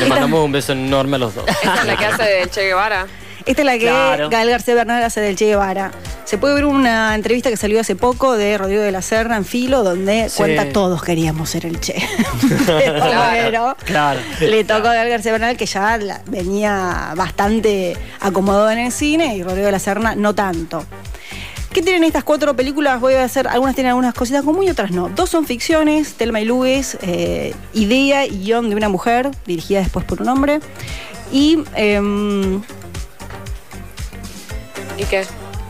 Le 0.00 0.06
mandamos 0.06 0.44
un 0.44 0.52
beso 0.52 0.72
enorme 0.72 1.16
a 1.16 1.18
los 1.18 1.34
dos. 1.34 1.44
Esa 1.48 1.74
es 1.80 1.84
la 1.86 1.96
que 1.96 2.06
hace 2.06 2.22
de 2.22 2.48
Che 2.50 2.62
Guevara. 2.62 3.06
Esta 3.44 3.62
es 3.62 3.66
la 3.66 3.72
que 3.74 3.78
Claro. 3.86 4.28
Gael 4.28 4.50
García 4.50 4.74
Bernal 4.74 5.02
hace 5.04 5.20
del 5.20 5.36
Che 5.36 5.44
Guevara. 5.46 5.92
Se 6.24 6.36
puede 6.36 6.54
ver 6.56 6.64
una 6.64 7.14
entrevista 7.14 7.48
que 7.50 7.56
salió 7.56 7.80
hace 7.80 7.94
poco 7.94 8.36
de 8.36 8.58
Rodrigo 8.58 8.82
de 8.82 8.90
la 8.90 9.00
Serna 9.02 9.36
en 9.36 9.44
Filo, 9.44 9.84
donde 9.84 10.28
Sí. 10.28 10.38
cuenta 10.38 10.68
todos 10.72 11.00
queríamos 11.00 11.48
ser 11.50 11.64
el 11.64 11.78
Che. 11.78 11.94
Pero 12.66 13.76
Claro. 13.84 14.20
le 14.40 14.64
tocó 14.64 14.88
a 14.88 14.94
Gael 14.94 15.08
García 15.10 15.30
Bernal, 15.30 15.56
que 15.56 15.66
ya 15.66 15.96
la- 15.98 16.20
venía 16.26 17.12
bastante 17.14 17.96
acomodado 18.20 18.68
en 18.72 18.78
el 18.78 18.90
cine, 18.90 19.36
y 19.36 19.44
Rodrigo 19.44 19.66
de 19.66 19.72
la 19.72 19.78
Serna 19.78 20.16
no 20.16 20.34
tanto. 20.34 20.84
¿Qué 21.76 21.82
tienen 21.82 22.04
estas 22.04 22.24
cuatro 22.24 22.56
películas? 22.56 23.02
Voy 23.02 23.12
a 23.12 23.24
hacer, 23.24 23.46
algunas 23.48 23.74
tienen 23.74 23.90
algunas 23.90 24.14
cositas 24.14 24.42
como 24.42 24.62
y 24.62 24.70
otras 24.70 24.92
no. 24.92 25.10
Dos 25.10 25.28
son 25.28 25.44
ficciones, 25.44 26.14
Telma 26.14 26.40
y 26.40 26.46
Luis, 26.46 26.96
eh, 27.02 27.54
idea 27.74 28.24
y 28.24 28.44
guion 28.44 28.70
de 28.70 28.76
una 28.76 28.88
mujer, 28.88 29.30
dirigida 29.44 29.80
después 29.80 30.02
por 30.06 30.22
un 30.22 30.30
hombre. 30.30 30.60
Y 31.30 31.58
em, 31.74 32.62
¿Y 34.96 35.04
qué? 35.10 35.26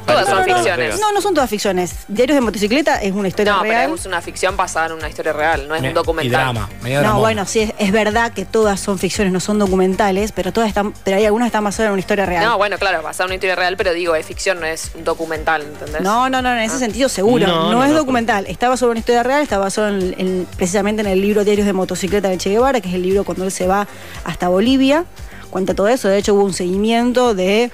Todas 0.07 0.29
son 0.29 0.45
ficciones. 0.45 1.01
No, 1.01 1.13
no 1.13 1.21
son 1.21 1.35
todas 1.35 1.51
ficciones. 1.51 1.95
Diarios 2.09 2.37
de 2.37 2.41
motocicleta 2.41 3.03
es 3.03 3.13
una 3.13 3.29
historia 3.29 3.53
No, 3.55 3.63
pero 3.63 3.73
real. 3.73 3.95
es 3.95 4.07
una 4.07 4.21
ficción 4.23 4.57
basada 4.57 4.87
en 4.87 4.93
una 4.93 5.09
historia 5.09 5.33
real, 5.33 5.67
no 5.69 5.75
es 5.75 5.83
Me- 5.83 5.89
un 5.89 5.95
documental. 5.95 6.27
Y 6.27 6.31
drama. 6.31 6.69
medio 6.83 7.03
No, 7.03 7.19
bueno, 7.19 7.45
sí, 7.47 7.61
es, 7.61 7.73
es 7.79 7.93
verdad 7.93 8.33
que 8.33 8.45
todas 8.45 8.79
son 8.81 8.99
ficciones, 8.99 9.33
no 9.33 9.41
son 9.41 9.59
documentales, 9.59 10.33
pero 10.33 10.53
todas 10.53 10.69
están, 10.69 10.93
pero 11.05 11.17
hay 11.17 11.25
algunas 11.27 11.47
que 11.47 11.49
están 11.49 11.65
basadas 11.65 11.89
en 11.89 11.93
una 11.93 12.01
historia 12.01 12.25
real. 12.27 12.45
No, 12.45 12.57
bueno, 12.57 12.79
claro, 12.79 13.03
basada 13.03 13.25
en 13.25 13.29
una 13.31 13.35
historia 13.35 13.57
real, 13.57 13.77
pero 13.77 13.93
digo, 13.93 14.15
es 14.15 14.25
ficción, 14.25 14.61
no 14.61 14.67
es 14.67 14.93
un 14.95 15.05
documental, 15.05 15.63
¿entendés? 15.63 16.01
No, 16.03 16.29
no, 16.29 16.41
no, 16.43 16.53
en 16.53 16.59
ese 16.61 16.79
sentido 16.79 17.09
seguro. 17.09 17.47
No, 17.47 17.65
No, 17.65 17.73
no, 17.73 17.85
es 17.85 17.91
no, 17.91 17.97
documental. 17.97 18.47
Está 18.47 18.69
basado 18.69 18.87
en 18.87 18.91
una 18.93 19.01
historia 19.01 19.23
real, 19.23 19.43
está 19.43 19.59
basado 19.59 19.89
en, 19.89 20.15
en- 20.19 20.47
precisamente 20.57 21.03
en 21.03 21.09
el 21.09 21.21
libro 21.21 21.45
Diarios 21.45 21.67
de 21.67 21.73
Motocicleta 21.73 22.29
de 22.29 22.39
Che 22.39 22.51
Guevara, 22.51 22.81
que 22.81 22.89
es 22.89 22.95
el 22.95 23.03
libro 23.03 23.25
cuando 23.25 23.45
él 23.45 23.51
se 23.51 23.67
va 23.67 23.87
hasta 24.25 24.49
Bolivia. 24.49 25.05
Cuenta 25.51 25.75
todo 25.75 25.89
eso. 25.89 26.09
De 26.09 26.19
hecho, 26.19 26.35
hubo 26.35 26.45
un 26.45 26.53
seguimiento 26.53 27.35
de 27.35 27.71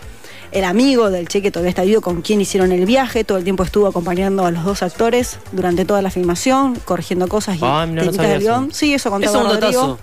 el 0.52 0.64
amigo 0.64 1.10
del 1.10 1.28
Che 1.28 1.42
que 1.42 1.50
todavía 1.50 1.70
está 1.70 1.82
vivo, 1.82 2.00
con 2.00 2.22
quien 2.22 2.40
hicieron 2.40 2.72
el 2.72 2.84
viaje. 2.86 3.24
Todo 3.24 3.38
el 3.38 3.44
tiempo 3.44 3.62
estuvo 3.62 3.86
acompañando 3.86 4.44
a 4.46 4.50
los 4.50 4.64
dos 4.64 4.82
actores 4.82 5.38
durante 5.52 5.84
toda 5.84 6.02
la 6.02 6.10
filmación, 6.10 6.76
corrigiendo 6.84 7.26
cosas 7.28 7.56
y 7.56 7.60
Ah, 7.62 7.86
no 7.86 7.94
lo 7.94 8.00
técnicas 8.02 8.16
sabía 8.16 8.28
del 8.32 8.42
eso. 8.42 8.50
guion. 8.52 8.72
Sí, 8.72 8.94
eso 8.94 9.08
Es 9.08 9.12
contaba 9.12 9.38
un 9.38 9.60
Rodrigo. 9.60 9.98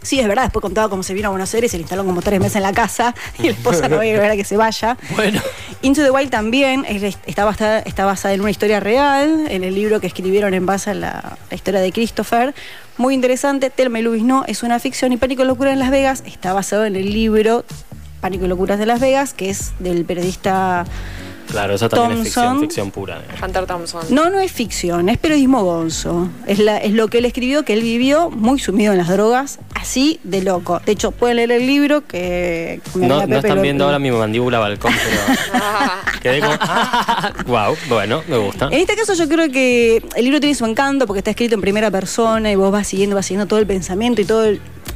Sí, 0.00 0.20
es 0.20 0.28
verdad, 0.28 0.44
después 0.44 0.62
contaba 0.62 0.88
cómo 0.88 1.02
se 1.02 1.12
vino 1.12 1.26
a 1.26 1.30
Buenos 1.30 1.52
Aires, 1.54 1.72
se 1.72 1.76
le 1.76 1.82
instaló 1.82 2.04
como 2.04 2.22
tres 2.22 2.38
meses 2.38 2.54
en 2.56 2.62
la 2.62 2.72
casa 2.72 3.14
y 3.40 3.42
la 3.42 3.50
esposa 3.50 3.88
no 3.88 3.98
veía 3.98 4.36
que 4.36 4.44
se 4.44 4.56
vaya. 4.56 4.96
Bueno. 5.16 5.40
Into 5.82 6.02
the 6.04 6.10
Wild 6.10 6.30
también 6.30 6.84
es- 6.88 7.18
está, 7.26 7.44
basada, 7.44 7.80
está 7.80 8.04
basada 8.04 8.32
en 8.32 8.40
una 8.40 8.50
historia 8.50 8.78
real, 8.78 9.46
en 9.48 9.64
el 9.64 9.74
libro 9.74 10.00
que 10.00 10.06
escribieron 10.06 10.54
en 10.54 10.66
base 10.66 10.90
a 10.90 10.94
la, 10.94 11.36
la 11.50 11.54
historia 11.54 11.80
de 11.80 11.90
Christopher. 11.92 12.54
Muy 12.96 13.12
interesante. 13.14 13.70
Telma 13.70 13.98
y 13.98 14.02
Luis 14.02 14.22
no, 14.22 14.44
es 14.46 14.62
una 14.62 14.78
ficción. 14.78 15.12
Y 15.12 15.16
Pánico 15.18 15.44
Locura 15.44 15.72
en 15.72 15.80
Las 15.80 15.90
Vegas 15.90 16.22
está 16.26 16.52
basado 16.52 16.84
en 16.84 16.94
el 16.96 17.12
libro 17.12 17.64
Pánico 18.20 18.44
y 18.44 18.48
Locuras 18.48 18.78
de 18.78 18.86
Las 18.86 19.00
Vegas, 19.00 19.32
que 19.34 19.50
es 19.50 19.72
del 19.78 20.04
periodista. 20.04 20.84
Claro, 21.50 21.74
eso 21.74 21.88
también 21.88 22.18
es 22.18 22.24
ficción, 22.24 22.60
ficción 22.60 22.90
pura. 22.90 23.20
eh. 23.20 23.34
Hunter 23.42 23.64
Thompson. 23.64 24.02
No, 24.10 24.28
no 24.28 24.38
es 24.38 24.52
ficción, 24.52 25.08
es 25.08 25.16
periodismo 25.16 25.64
gonzo. 25.64 26.28
Es, 26.46 26.58
la- 26.58 26.76
es 26.76 26.92
lo 26.92 27.08
que 27.08 27.18
él 27.18 27.24
escribió, 27.24 27.64
que 27.64 27.72
él 27.72 27.80
vivió 27.80 28.28
muy 28.28 28.58
sumido 28.58 28.92
en 28.92 28.98
las 28.98 29.08
drogas, 29.08 29.58
así 29.74 30.20
de 30.24 30.42
loco. 30.42 30.82
De 30.84 30.92
hecho, 30.92 31.10
pueden 31.10 31.36
leer 31.38 31.52
el 31.52 31.66
libro 31.66 32.06
que. 32.06 32.82
mi 32.94 33.06
No, 33.06 33.26
no 33.26 33.38
están 33.38 33.62
viendo 33.62 33.84
ahora 33.86 33.98
mi 33.98 34.10
mandíbula 34.10 34.58
balcón, 34.58 34.92
pero 34.92 35.60
quedé 36.22 36.40
como. 36.40 36.52
wow, 37.46 37.74
bueno, 37.88 38.22
me 38.28 38.36
gusta. 38.36 38.66
En 38.66 38.74
este 38.80 38.94
caso 38.94 39.14
yo 39.14 39.26
creo 39.26 39.50
que 39.50 40.02
el 40.16 40.24
libro 40.24 40.40
tiene 40.40 40.54
su 40.54 40.66
encanto 40.66 41.06
porque 41.06 41.20
está 41.20 41.30
escrito 41.30 41.54
en 41.54 41.62
primera 41.62 41.90
persona 41.90 42.52
y 42.52 42.56
vos 42.56 42.70
vas 42.70 42.86
siguiendo, 42.88 43.16
vas 43.16 43.24
siguiendo 43.24 43.46
todo 43.48 43.58
el 43.58 43.66
pensamiento 43.66 44.20
y 44.20 44.26
toda 44.26 44.50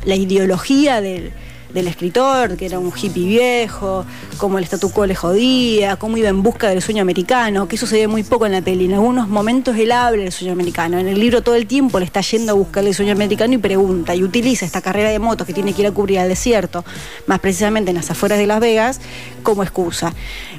la 0.05 0.15
ideología 0.17 1.01
del, 1.01 1.33
del 1.75 1.89
escritor, 1.89 2.57
que 2.57 2.67
era 2.67 2.79
un 2.79 2.93
hippie 2.95 3.27
viejo, 3.27 4.05
cómo 4.37 4.59
el 4.59 4.65
statu 4.65 4.91
quo 4.91 5.07
le 5.07 5.15
jodía, 5.15 5.97
cómo 5.97 6.17
iba 6.17 6.29
en 6.29 6.43
busca 6.43 6.69
del 6.69 6.83
sueño 6.83 7.03
americano, 7.03 7.69
que 7.69 7.77
eso 7.77 7.87
se 7.87 7.97
ve 7.97 8.07
muy 8.07 8.23
poco 8.23 8.47
en 8.47 8.53
la 8.53 8.63
peli. 8.63 8.87
En 8.87 8.95
algunos 8.95 9.29
momentos 9.29 9.77
él 9.77 9.93
habla 9.93 10.23
del 10.23 10.33
sueño 10.33 10.53
americano. 10.53 10.99
En 10.99 11.09
el 11.09 11.19
libro 11.19 11.43
todo 11.43 11.55
el 11.55 11.67
tiempo 11.67 11.99
le 11.99 12.05
está 12.05 12.21
yendo 12.21 12.53
a 12.53 12.55
buscar 12.55 12.85
el 12.85 12.95
sueño 12.95 13.13
americano 13.13 13.55
y 13.55 13.59
pregunta 13.59 14.15
y 14.15 14.23
utiliza 14.23 14.67
esta 14.67 14.81
carrera 14.81 15.11
de 15.11 15.19
motos 15.19 15.47
que 15.47 15.53
tiene 15.55 15.73
que 15.73 15.83
ir 15.83 15.89
a 15.89 15.93
cubrir 15.93 16.19
al 16.19 16.29
desierto, 16.29 16.85
más 17.27 17.41
precisamente 17.41 17.91
en 17.91 17.97
las 17.97 18.11
afueras 18.11 18.39
de 18.39 18.47
Las 18.47 18.61
Vegas, 18.61 19.01
como 19.43 19.63
excusa. 19.63 20.13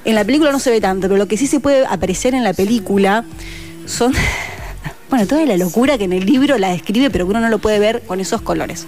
En 0.06 0.16
la 0.16 0.24
película 0.24 0.52
no 0.52 0.60
se 0.60 0.72
ve 0.72 0.82
tanto, 0.82 1.08
pero 1.08 1.18
lo 1.18 1.28
que 1.28 1.38
sí 1.38 1.48
se 1.48 1.60
puede 1.60 1.86
apreciar 1.86 2.34
en 2.34 2.44
la 2.44 2.54
película 2.54 3.26
son 3.86 4.14
bueno, 5.14 5.28
toda 5.28 5.46
la 5.46 5.58
locura 5.58 5.96
que 6.00 6.06
en 6.06 6.14
el 6.14 6.26
libro 6.26 6.58
la 6.58 6.70
describe, 6.70 7.12
pero 7.12 7.28
que 7.28 7.30
uno 7.30 7.40
no 7.40 7.50
lo 7.50 7.60
puede 7.60 7.78
ver 7.78 8.02
con 8.02 8.20
esos 8.20 8.42
colores. 8.42 8.88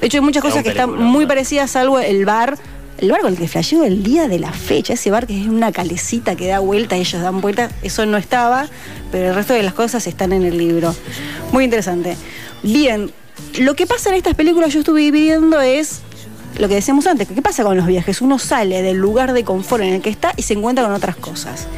De 0.00 0.08
hecho, 0.08 0.16
hay 0.16 0.20
muchas 0.20 0.42
cosas 0.42 0.64
que 0.64 0.70
están 0.70 0.92
muy 0.92 1.24
parecidas, 1.24 1.70
salvo 1.70 2.00
el 2.00 2.24
bar. 2.24 2.58
El 2.98 3.12
bar 3.12 3.20
con 3.20 3.32
el 3.32 3.38
que 3.38 3.46
flasheó 3.46 3.84
el 3.84 4.02
día 4.02 4.26
de 4.26 4.40
la 4.40 4.52
fecha, 4.52 4.94
ese 4.94 5.12
bar 5.12 5.28
que 5.28 5.40
es 5.40 5.46
una 5.46 5.70
calecita 5.70 6.34
que 6.34 6.48
da 6.48 6.58
vuelta, 6.58 6.96
ellos 6.96 7.22
dan 7.22 7.40
vuelta, 7.40 7.70
eso 7.84 8.04
no 8.06 8.16
estaba, 8.16 8.66
pero 9.12 9.28
el 9.28 9.36
resto 9.36 9.54
de 9.54 9.62
las 9.62 9.72
cosas 9.72 10.04
están 10.08 10.32
en 10.32 10.42
el 10.42 10.58
libro. 10.58 10.96
Muy 11.52 11.62
interesante. 11.62 12.16
Bien, 12.64 13.12
lo 13.60 13.76
que 13.76 13.86
pasa 13.86 14.10
en 14.10 14.16
estas 14.16 14.34
películas 14.34 14.72
yo 14.72 14.80
estuve 14.80 15.12
viviendo 15.12 15.60
es 15.60 16.00
lo 16.58 16.66
que 16.66 16.74
decíamos 16.74 17.06
antes, 17.06 17.28
que 17.28 17.34
¿qué 17.34 17.42
pasa 17.42 17.62
con 17.62 17.76
los 17.76 17.86
viajes? 17.86 18.20
Uno 18.20 18.40
sale 18.40 18.82
del 18.82 18.96
lugar 18.96 19.32
de 19.32 19.44
confort 19.44 19.84
en 19.84 19.92
el 19.92 20.02
que 20.02 20.10
está 20.10 20.32
y 20.36 20.42
se 20.42 20.54
encuentra 20.54 20.82
con 20.82 20.92
otras 20.92 21.14
cosas. 21.14 21.68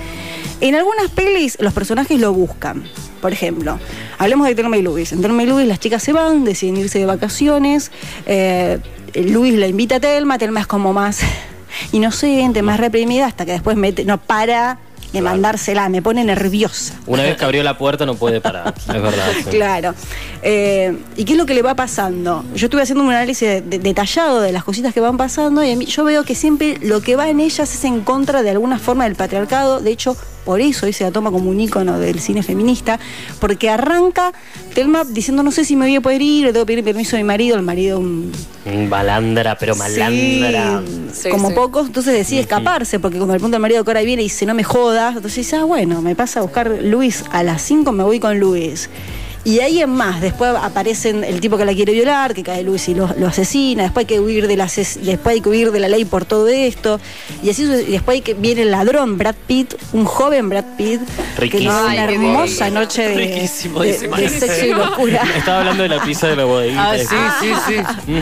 En 0.62 0.74
algunas 0.74 1.10
pelis 1.10 1.58
los 1.60 1.74
personajes 1.74 2.18
lo 2.18 2.32
buscan. 2.32 2.84
Por 3.24 3.32
ejemplo, 3.32 3.78
hablemos 4.18 4.46
de 4.46 4.54
Telma 4.54 4.76
y 4.76 4.82
Luis. 4.82 5.10
En 5.12 5.22
Telma 5.22 5.42
y 5.44 5.46
Luis 5.46 5.66
las 5.66 5.80
chicas 5.80 6.02
se 6.02 6.12
van, 6.12 6.44
deciden 6.44 6.76
irse 6.76 6.98
de 6.98 7.06
vacaciones. 7.06 7.90
eh, 8.26 8.80
Luis 9.14 9.54
la 9.54 9.66
invita 9.66 9.96
a 9.96 10.00
Telma, 10.00 10.36
Telma 10.36 10.60
es 10.60 10.66
como 10.66 10.92
más 10.92 11.20
inocente, 11.92 12.60
más 12.60 12.78
reprimida, 12.78 13.24
hasta 13.24 13.46
que 13.46 13.52
después 13.52 13.78
mete- 13.78 14.04
no 14.04 14.18
para 14.18 14.76
de 15.10 15.20
Claro. 15.20 15.24
mandársela, 15.36 15.88
me 15.88 16.02
pone 16.02 16.22
nerviosa. 16.22 16.92
Una 17.06 17.22
vez 17.22 17.38
que 17.38 17.44
abrió 17.46 17.62
la 17.62 17.78
puerta 17.78 18.04
no 18.04 18.14
puede 18.14 18.42
parar, 18.42 18.74
es 18.80 18.86
verdad. 19.02 19.26
sí. 19.38 19.44
Claro. 19.48 19.94
Eh, 20.42 20.94
¿Y 21.16 21.24
qué 21.24 21.32
es 21.32 21.38
lo 21.38 21.46
que 21.46 21.54
le 21.54 21.62
va 21.62 21.74
pasando? 21.74 22.44
Yo 22.54 22.66
estuve 22.66 22.82
haciendo 22.82 23.04
un 23.04 23.10
análisis 23.10 23.48
de- 23.48 23.62
de- 23.62 23.78
detallado 23.78 24.42
de 24.42 24.52
las 24.52 24.64
cositas 24.64 24.92
que 24.92 25.00
van 25.00 25.16
pasando 25.16 25.64
y 25.64 25.70
a 25.72 25.76
mí, 25.76 25.86
yo 25.86 26.04
veo 26.04 26.24
que 26.24 26.34
siempre 26.34 26.76
lo 26.82 27.00
que 27.00 27.16
va 27.16 27.30
en 27.30 27.40
ellas 27.40 27.72
es 27.74 27.84
en 27.84 28.02
contra 28.02 28.42
de 28.42 28.50
alguna 28.50 28.78
forma 28.78 29.04
del 29.04 29.14
patriarcado. 29.14 29.80
De 29.80 29.92
hecho, 29.92 30.14
por 30.44 30.60
eso 30.60 30.86
hoy 30.86 30.92
se 30.92 31.04
la 31.04 31.10
toma 31.10 31.30
como 31.30 31.50
un 31.50 31.60
ícono 31.60 31.98
del 31.98 32.20
cine 32.20 32.42
feminista, 32.42 32.98
porque 33.40 33.70
arranca 33.70 34.32
Telma 34.74 35.04
diciendo 35.04 35.42
no 35.42 35.50
sé 35.52 35.64
si 35.64 35.76
me 35.76 35.86
voy 35.86 35.96
a 35.96 36.00
poder 36.00 36.22
ir, 36.22 36.46
le 36.46 36.52
tengo 36.52 36.66
que 36.66 36.72
pedir 36.72 36.84
permiso 36.84 37.16
a 37.16 37.18
mi 37.18 37.24
marido, 37.24 37.56
el 37.56 37.62
marido 37.62 37.98
un 37.98 38.32
balandra, 38.88 39.56
pero 39.58 39.74
malandra. 39.76 40.82
Sí, 40.84 41.22
Sí, 41.24 41.28
como 41.30 41.48
sí. 41.50 41.54
pocos, 41.54 41.86
entonces 41.86 42.12
decide 42.12 42.40
escaparse, 42.40 42.98
porque 42.98 43.18
cuando 43.18 43.34
el 43.34 43.40
punto 43.40 43.54
del 43.54 43.62
marido 43.62 43.84
que 43.84 43.90
ahora 43.90 44.02
viene 44.02 44.22
y 44.22 44.26
dice, 44.26 44.46
no 44.46 44.54
me 44.54 44.64
jodas, 44.64 45.16
entonces 45.16 45.36
dice, 45.36 45.56
ah, 45.56 45.64
bueno, 45.64 46.02
me 46.02 46.16
pasa 46.16 46.40
a 46.40 46.42
buscar 46.42 46.68
Luis 46.82 47.24
a 47.30 47.42
las 47.42 47.62
5, 47.62 47.92
me 47.92 48.02
voy 48.04 48.18
con 48.20 48.38
Luis. 48.40 48.90
Y 49.44 49.60
ahí 49.60 49.82
en 49.82 49.90
más, 49.90 50.22
después 50.22 50.50
aparecen 50.54 51.22
el 51.22 51.38
tipo 51.40 51.58
que 51.58 51.66
la 51.66 51.74
quiere 51.74 51.92
violar, 51.92 52.32
que 52.32 52.42
cae 52.42 52.62
Luis 52.62 52.88
y 52.88 52.94
lo, 52.94 53.10
lo 53.18 53.26
asesina, 53.26 53.82
después 53.82 54.04
hay 54.04 54.06
que 54.06 54.20
huir 54.20 54.46
de 54.46 54.56
la 54.56 54.64
después 54.66 55.34
hay 55.34 55.40
que 55.42 55.48
huir 55.50 55.70
de 55.70 55.80
la 55.80 55.88
ley 55.88 56.06
por 56.06 56.24
todo 56.24 56.48
esto, 56.48 56.98
y 57.42 57.50
así 57.50 57.64
y 57.64 57.66
después 57.92 58.14
hay 58.16 58.20
que 58.22 58.32
viene 58.32 58.62
el 58.62 58.70
ladrón, 58.70 59.18
Brad 59.18 59.34
Pitt, 59.46 59.74
un 59.92 60.06
joven 60.06 60.48
Brad 60.48 60.64
Pitt, 60.78 61.00
que 61.36 61.40
Riquísimo. 61.42 61.72
Ay, 61.74 61.98
una 61.98 62.12
hermosa 62.12 62.70
noche 62.70 63.02
de, 63.08 63.14
Riquísimo, 63.16 63.80
de- 63.82 64.28
sexo 64.30 64.64
y 64.64 64.72
locura. 64.72 65.22
Estaba 65.36 65.58
hablando 65.60 65.82
de 65.82 65.88
la 65.90 66.02
pizza 66.02 66.26
de 66.28 66.36
la 66.36 66.44
bodeguita. 66.44 66.92
Ah, 66.92 66.96
sí, 66.98 67.48
sí, 67.68 67.76
sí. 67.76 68.14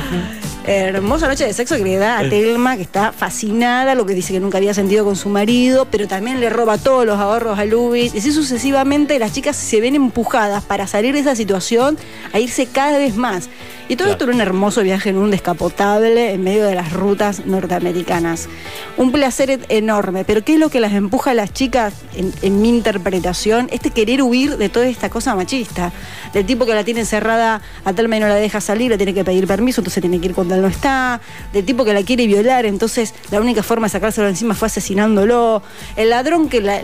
Hermosa 0.64 1.26
noche 1.26 1.44
de 1.44 1.52
sexo 1.52 1.76
que 1.76 1.82
le 1.82 1.96
da 1.96 2.20
a 2.20 2.28
Telma, 2.28 2.76
que 2.76 2.82
está 2.82 3.12
fascinada, 3.12 3.96
lo 3.96 4.06
que 4.06 4.14
dice 4.14 4.32
que 4.32 4.38
nunca 4.38 4.58
había 4.58 4.74
sentido 4.74 5.04
con 5.04 5.16
su 5.16 5.28
marido, 5.28 5.88
pero 5.90 6.06
también 6.06 6.38
le 6.38 6.50
roba 6.50 6.78
todos 6.78 7.04
los 7.04 7.18
ahorros 7.18 7.58
a 7.58 7.64
Luis. 7.64 8.14
Y 8.14 8.18
así 8.18 8.30
sucesivamente 8.30 9.18
las 9.18 9.32
chicas 9.32 9.56
se 9.56 9.80
ven 9.80 9.96
empujadas 9.96 10.62
para 10.62 10.86
salir 10.86 11.14
de 11.14 11.20
esa 11.20 11.34
situación 11.34 11.98
a 12.32 12.38
irse 12.38 12.66
cada 12.66 12.98
vez 12.98 13.16
más. 13.16 13.48
Y 13.88 13.96
todo 13.96 14.06
Claro. 14.06 14.12
esto 14.12 14.24
era 14.24 14.34
un 14.34 14.40
hermoso 14.40 14.82
viaje 14.82 15.10
en 15.10 15.18
un 15.18 15.30
descapotable 15.30 16.32
en 16.32 16.42
medio 16.42 16.64
de 16.64 16.74
las 16.74 16.92
rutas 16.92 17.44
norteamericanas. 17.46 18.48
Un 18.96 19.12
placer 19.12 19.50
e- 19.50 19.60
enorme, 19.68 20.24
pero 20.24 20.42
¿qué 20.44 20.54
es 20.54 20.58
lo 20.60 20.70
que 20.70 20.80
las 20.80 20.92
empuja 20.92 21.32
a 21.32 21.34
las 21.34 21.52
chicas 21.52 21.92
en, 22.14 22.32
en 22.42 22.62
mi 22.62 22.68
interpretación? 22.70 23.68
Este 23.72 23.90
querer 23.90 24.22
huir 24.22 24.56
de 24.56 24.68
toda 24.68 24.86
esta 24.86 25.10
cosa 25.10 25.34
machista. 25.34 25.92
Del 26.32 26.46
tipo 26.46 26.64
que 26.64 26.74
la 26.74 26.84
tiene 26.84 27.00
encerrada 27.00 27.60
a 27.84 27.92
Telma 27.92 28.16
y 28.16 28.20
no 28.20 28.28
la 28.28 28.36
deja 28.36 28.60
salir, 28.60 28.90
le 28.90 28.96
tiene 28.96 29.12
que 29.14 29.24
pedir 29.24 29.46
permiso, 29.46 29.80
entonces 29.82 30.00
tiene 30.00 30.20
que 30.20 30.26
ir 30.26 30.34
cuando 30.34 30.54
él 30.54 30.62
no 30.62 30.68
está. 30.68 31.20
Del 31.52 31.64
tipo 31.64 31.84
que 31.84 31.92
la 31.92 32.02
quiere 32.02 32.26
violar, 32.26 32.64
entonces 32.64 33.12
la 33.30 33.40
única 33.40 33.62
forma 33.62 33.86
de 33.88 33.90
sacárselo 33.90 34.28
encima 34.28 34.54
fue 34.54 34.66
asesinándolo. 34.66 35.62
El 35.96 36.10
ladrón 36.10 36.48
que 36.48 36.60
la- 36.62 36.82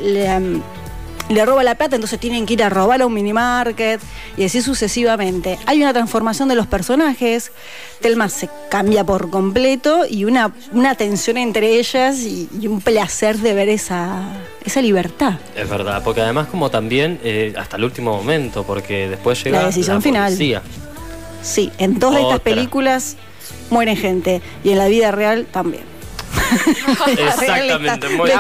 le 1.28 1.44
roba 1.44 1.62
la 1.62 1.74
plata, 1.74 1.96
entonces 1.96 2.18
tienen 2.18 2.46
que 2.46 2.54
ir 2.54 2.62
a 2.62 2.70
robar 2.70 3.02
a 3.02 3.06
un 3.06 3.12
minimarket 3.12 4.00
y 4.36 4.44
así 4.44 4.62
sucesivamente. 4.62 5.58
Hay 5.66 5.82
una 5.82 5.92
transformación 5.92 6.48
de 6.48 6.54
los 6.54 6.66
personajes, 6.66 7.52
Telma 8.00 8.28
se 8.28 8.48
cambia 8.70 9.04
por 9.04 9.28
completo 9.30 10.04
y 10.08 10.24
una, 10.24 10.52
una 10.72 10.94
tensión 10.94 11.36
entre 11.36 11.78
ellas 11.78 12.18
y, 12.20 12.48
y 12.60 12.66
un 12.66 12.80
placer 12.80 13.38
de 13.38 13.52
ver 13.54 13.68
esa, 13.68 14.22
esa 14.64 14.80
libertad. 14.80 15.34
Es 15.54 15.68
verdad, 15.68 16.02
porque 16.02 16.22
además 16.22 16.48
como 16.48 16.70
también 16.70 17.18
eh, 17.22 17.52
hasta 17.58 17.76
el 17.76 17.84
último 17.84 18.16
momento, 18.16 18.64
porque 18.64 19.08
después 19.08 19.42
llega 19.44 19.60
La 19.60 19.66
decisión 19.66 20.00
final. 20.00 20.32
policía. 20.32 20.62
Sí, 21.42 21.70
en 21.78 21.98
todas 21.98 22.16
estas 22.20 22.36
Otra. 22.36 22.44
películas 22.54 23.16
mueren 23.70 23.96
gente 23.96 24.40
y 24.64 24.70
en 24.70 24.78
la 24.78 24.88
vida 24.88 25.10
real 25.10 25.46
también. 25.50 25.82
Exactamente, 27.06 28.08
muy. 28.10 28.30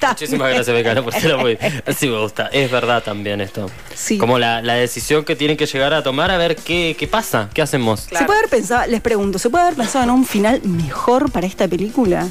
Muchísimas 0.00 0.48
gracias, 0.50 0.74
Becano, 0.76 1.02
por 1.04 1.12
ser 1.14 1.36
muy... 1.36 1.58
Así 1.86 2.06
me 2.08 2.18
gusta. 2.20 2.48
Es 2.52 2.70
verdad 2.70 3.02
también 3.02 3.40
esto. 3.40 3.70
Sí. 3.94 4.18
Como 4.18 4.38
la, 4.38 4.62
la 4.62 4.74
decisión 4.74 5.24
que 5.24 5.36
tienen 5.36 5.56
que 5.56 5.66
llegar 5.66 5.92
a 5.94 6.02
tomar 6.02 6.30
a 6.30 6.38
ver 6.38 6.56
qué, 6.56 6.96
qué 6.98 7.08
pasa, 7.08 7.48
qué 7.52 7.62
hacemos. 7.62 8.02
Claro. 8.02 8.22
¿Se 8.22 8.26
puede 8.26 8.38
haber 8.40 8.50
pensado, 8.50 8.86
les 8.86 9.00
pregunto, 9.00 9.38
¿se 9.38 9.50
puede 9.50 9.64
haber 9.64 9.76
pensado 9.76 10.04
en 10.04 10.10
un 10.10 10.24
final 10.24 10.60
mejor 10.64 11.30
para 11.32 11.46
esta 11.46 11.66
película? 11.68 12.28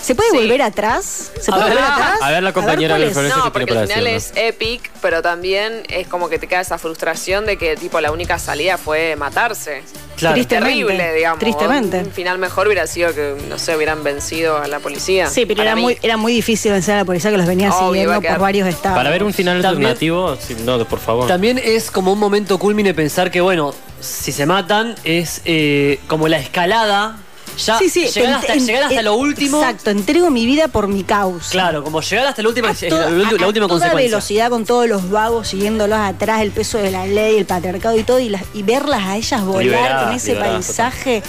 ¿Se 0.00 0.14
puede 0.14 0.30
Sí. 0.30 0.36
volver 0.38 0.62
atrás? 0.62 1.30
¿Se 1.40 1.50
A 1.50 1.54
puede 1.56 1.68
ver, 1.70 1.78
volver 1.78 1.92
atrás? 1.92 2.18
a 2.22 2.30
ver 2.30 2.42
la 2.42 2.52
compañera 2.54 2.96
de 2.98 3.06
No, 3.10 3.44
que 3.44 3.50
porque 3.50 3.72
el 3.74 3.86
final 3.86 4.06
es 4.06 4.32
epic, 4.34 4.90
pero 5.02 5.20
también 5.20 5.82
es 5.88 6.06
como 6.08 6.28
que 6.30 6.38
te 6.38 6.46
queda 6.46 6.60
esa 6.60 6.78
frustración 6.78 7.44
de 7.44 7.58
que 7.58 7.76
tipo 7.76 8.00
la 8.00 8.10
única 8.10 8.38
salida 8.38 8.78
fue 8.78 9.14
matarse. 9.16 9.82
Claro. 10.20 10.34
Tristemente, 10.34 10.68
Terrible, 10.84 11.14
digamos. 11.14 11.38
tristemente. 11.40 11.98
Un 11.98 12.12
final 12.12 12.38
mejor 12.38 12.66
hubiera 12.68 12.86
sido 12.86 13.12
que, 13.14 13.34
no 13.48 13.58
sé, 13.58 13.74
hubieran 13.76 14.04
vencido 14.04 14.56
a 14.58 14.68
la 14.68 14.78
policía. 14.78 15.28
Sí, 15.28 15.46
pero 15.46 15.62
era 15.62 15.74
mí. 15.74 15.82
muy, 15.82 15.98
era 16.02 16.16
muy 16.16 16.32
difícil 16.32 16.72
vencer 16.72 16.94
a 16.94 16.98
la 16.98 17.04
policía 17.04 17.30
que 17.30 17.36
los 17.38 17.46
venía 17.46 17.70
Obvio, 17.70 17.88
siguiendo 18.02 18.20
quedar- 18.20 18.34
por 18.34 18.42
varios 18.42 18.68
estados. 18.68 18.96
Para 18.96 19.10
ver 19.10 19.24
un 19.24 19.32
final 19.32 19.60
También- 19.62 19.88
alternativo, 19.88 20.36
sí, 20.36 20.56
no, 20.64 20.84
por 20.84 21.00
favor. 21.00 21.26
También 21.26 21.60
es 21.62 21.90
como 21.90 22.12
un 22.12 22.18
momento 22.18 22.58
culmine 22.58 22.94
pensar 22.94 23.30
que, 23.30 23.40
bueno, 23.40 23.74
si 24.00 24.32
se 24.32 24.46
matan, 24.46 24.94
es 25.04 25.42
eh, 25.44 25.98
como 26.06 26.28
la 26.28 26.38
escalada. 26.38 27.16
Ya 27.58 27.78
Sí, 27.78 27.90
sí, 27.90 28.06
llegar, 28.08 28.34
hasta, 28.34 28.54
en- 28.54 28.66
llegar 28.66 28.82
hasta 28.84 28.98
en- 28.98 29.04
lo 29.04 29.14
último. 29.14 29.60
Exacto, 29.62 29.90
entrego 29.90 30.30
mi 30.30 30.46
vida 30.46 30.68
por 30.68 30.88
mi 30.88 31.04
causa. 31.04 31.50
Claro, 31.50 31.82
como 31.84 32.00
llegar 32.00 32.26
hasta 32.26 32.42
la 32.42 32.48
última, 32.48 32.70
es 32.70 32.82
A 32.82 32.86
la, 32.86 32.90
toda- 32.90 33.10
la- 33.10 33.16
la 33.16 33.22
a- 33.44 33.46
última 33.46 33.46
a 33.46 33.50
toda 33.50 33.68
consecuencia. 33.68 33.94
velocidad 34.16 34.50
con 34.50 34.64
todos 34.64 34.86
los 34.88 35.10
vagos 35.10 35.48
siguiéndolos 35.48 35.98
atrás, 35.98 36.40
el 36.40 36.52
peso 36.52 36.78
de 36.78 36.90
la 36.90 37.06
ley, 37.06 37.36
el 37.38 37.46
patriarcado 37.46 37.96
y 37.98 38.02
todo, 38.04 38.18
y, 38.18 38.28
las- 38.30 38.44
y 38.54 38.62
verlas 38.62 39.02
a 39.04 39.16
ellas 39.16 39.42
volar 39.44 39.62
Liberadas, 39.64 40.04
con 40.04 40.12
ese 40.14 40.32
liberadas, 40.34 40.66
paisaje. 40.66 41.22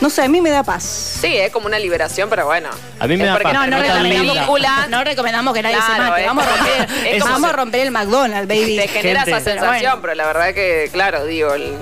No 0.00 0.10
sé, 0.10 0.22
a 0.22 0.28
mí 0.28 0.40
me 0.40 0.50
da 0.50 0.64
paz. 0.64 0.82
Sí, 1.20 1.28
es 1.36 1.52
como 1.52 1.66
una 1.66 1.78
liberación, 1.78 2.28
pero 2.28 2.44
bueno. 2.46 2.68
A 2.98 3.06
mí 3.06 3.16
me 3.16 3.22
Es 3.22 3.30
da 3.30 3.38
paz, 3.38 3.52
No, 3.54 3.60
pero 3.60 3.70
no, 3.70 3.76
no 4.02 4.02
película 4.02 4.86
No 4.90 5.04
recomendamos 5.04 5.54
que 5.54 5.62
nadie 5.62 5.76
se 5.76 5.82
Claro, 5.94 6.02
mate. 6.10 6.20
es 6.22 6.26
Vamos 6.26 6.44
romper, 6.44 6.88
es 7.06 7.22
como 7.22 7.32
vamos 7.34 7.50
a 7.50 7.52
romper 7.52 7.80
el 7.82 7.90
McDonald's, 7.92 8.48
baby. 8.48 8.76
te 8.78 8.88
genera 8.88 9.20
Gente. 9.24 9.30
esa 9.38 9.40
sensación, 9.50 9.78
Pero 9.78 9.80
pero, 9.80 10.00
bueno. 10.00 10.14
la 10.16 10.26
verdad 10.26 10.54
que, 10.54 10.90
claro, 10.92 11.24
digo, 11.24 11.54
el- 11.54 11.76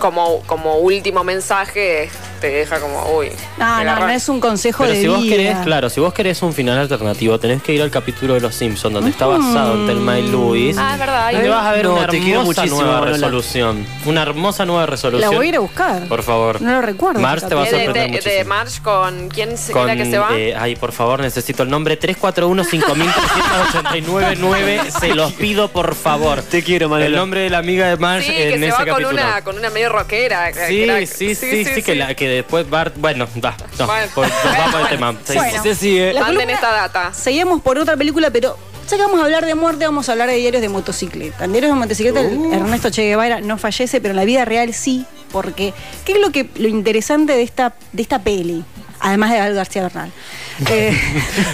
como, 0.00 0.40
como 0.46 0.78
último 0.78 1.22
mensaje 1.22 2.10
te 2.40 2.48
deja 2.50 2.80
como, 2.80 3.02
uy. 3.16 3.30
No, 3.58 3.76
me 3.78 3.84
no, 3.84 3.98
no 4.00 4.08
es 4.10 4.28
un 4.28 4.40
consejo 4.40 4.84
Pero 4.84 4.94
de 4.94 5.00
si 5.00 5.06
vos 5.08 5.22
vida. 5.22 5.36
querés, 5.36 5.56
claro, 5.64 5.88
si 5.90 6.00
vos 6.00 6.12
querés 6.14 6.42
un 6.42 6.52
final 6.52 6.78
alternativo, 6.78 7.38
tenés 7.38 7.62
que 7.62 7.72
ir 7.72 7.82
al 7.82 7.90
capítulo 7.90 8.34
de 8.34 8.40
Los 8.40 8.54
Simpsons, 8.54 8.92
donde 8.94 9.10
está 9.10 9.26
basado 9.26 9.74
en 9.74 9.86
Telma 9.86 10.18
y 10.18 10.28
Luis. 10.28 10.76
Ah, 10.78 10.90
es 10.94 10.98
verdad. 10.98 11.32
Donde 11.32 11.48
vas 11.48 11.66
a 11.66 11.72
ver 11.72 11.84
No, 11.84 11.94
una 11.94 12.06
te 12.08 12.16
hermosa 12.18 12.66
nueva 12.66 13.00
resolución. 13.02 13.86
Una 14.04 14.22
hermosa 14.22 14.66
nueva 14.66 14.86
resolución. 14.86 15.30
La 15.30 15.36
voy 15.36 15.46
a 15.46 15.48
ir 15.48 15.56
a 15.56 15.60
buscar. 15.60 16.06
Por 16.08 16.22
favor. 16.22 16.60
No 16.60 16.72
lo 16.72 16.82
recuerdo. 16.82 17.20
Mars 17.20 17.46
te 17.48 17.54
va 17.54 17.62
a 17.62 17.64
De, 17.64 17.70
de, 17.70 17.84
sorprender 17.84 18.10
de, 18.10 18.10
de 18.10 18.44
muchísimo. 18.44 18.54
March 18.54 18.82
con 18.82 19.28
quién 19.28 19.56
se 19.56 19.72
Con, 19.72 19.86
que 19.96 20.04
se 20.04 20.18
va. 20.18 20.28
eh, 20.36 20.54
ay, 20.58 20.76
por 20.76 20.92
favor, 20.92 21.20
necesito 21.20 21.62
el 21.62 21.70
nombre 21.70 21.98
341-5389-9. 21.98 24.90
Se 25.00 25.14
los 25.14 25.32
pido, 25.32 25.68
por 25.68 25.94
favor. 25.94 26.42
Te 26.42 26.62
quiero, 26.62 26.88
Manuela. 26.88 27.06
El 27.06 27.14
nombre 27.16 27.40
de 27.40 27.50
la 27.50 27.58
amiga 27.58 27.88
de 27.88 27.96
Marge 27.96 28.26
sí, 28.26 28.32
que 28.32 28.54
en 28.54 28.60
se 28.60 28.68
ese 28.68 28.72
va 28.72 28.76
con 28.78 28.86
capítulo. 28.86 29.10
una, 29.10 29.42
con 29.42 29.58
una 29.58 29.70
medio 29.70 29.88
rockera. 29.90 30.52
que- 30.52 30.66
Sí, 30.66 30.84
que 30.86 31.06
sí, 31.06 31.34
sí, 31.34 31.64
sí, 31.64 31.82
que, 31.82 31.94
la, 31.94 32.14
que 32.14 32.23
después 32.26 32.68
Bart. 32.68 32.94
Bueno, 32.98 33.26
va, 33.44 33.56
no, 33.78 33.86
Bueno. 33.86 34.06
por, 34.14 34.26
vamos 34.44 34.74
al 34.74 34.88
tema. 34.88 35.14
Sí, 35.24 35.34
Bueno. 35.36 35.62
sí, 35.62 35.74
sí. 35.74 35.98
La 36.12 36.20
Manden 36.20 36.36
columna- 36.46 36.52
esta 36.54 36.72
data. 36.72 37.14
Seguimos 37.14 37.60
por 37.62 37.78
otra 37.78 37.96
película, 37.96 38.30
pero 38.30 38.56
ya 38.88 38.96
que 38.96 39.02
vamos 39.02 39.20
a 39.20 39.24
hablar 39.24 39.44
de 39.46 39.54
muerte, 39.54 39.84
vamos 39.86 40.08
a 40.08 40.12
hablar 40.12 40.28
de 40.28 40.36
diarios 40.36 40.60
de 40.62 40.68
motocicleta. 40.68 41.44
En 41.44 41.52
diarios 41.52 41.72
de 41.72 41.78
motocicleta, 41.78 42.20
el 42.20 42.36
Uh. 42.36 42.52
Ernesto 42.54 42.90
Che 42.90 43.02
Guevara 43.02 43.40
no 43.40 43.56
fallece, 43.58 44.00
pero 44.00 44.10
en 44.12 44.16
la 44.16 44.24
vida 44.24 44.44
real 44.44 44.74
sí, 44.74 45.06
porque 45.32 45.72
¿qué 46.04 46.12
es 46.12 46.18
lo 46.20 46.30
que 46.32 46.48
lo 46.56 46.68
interesante 46.68 47.32
de 47.34 47.42
esta, 47.42 47.74
de 47.92 48.02
esta 48.02 48.18
peli? 48.20 48.64
Además 49.04 49.32
de 49.32 49.52
García 49.52 49.82
Bernal. 49.82 50.10
Eh, 50.70 50.96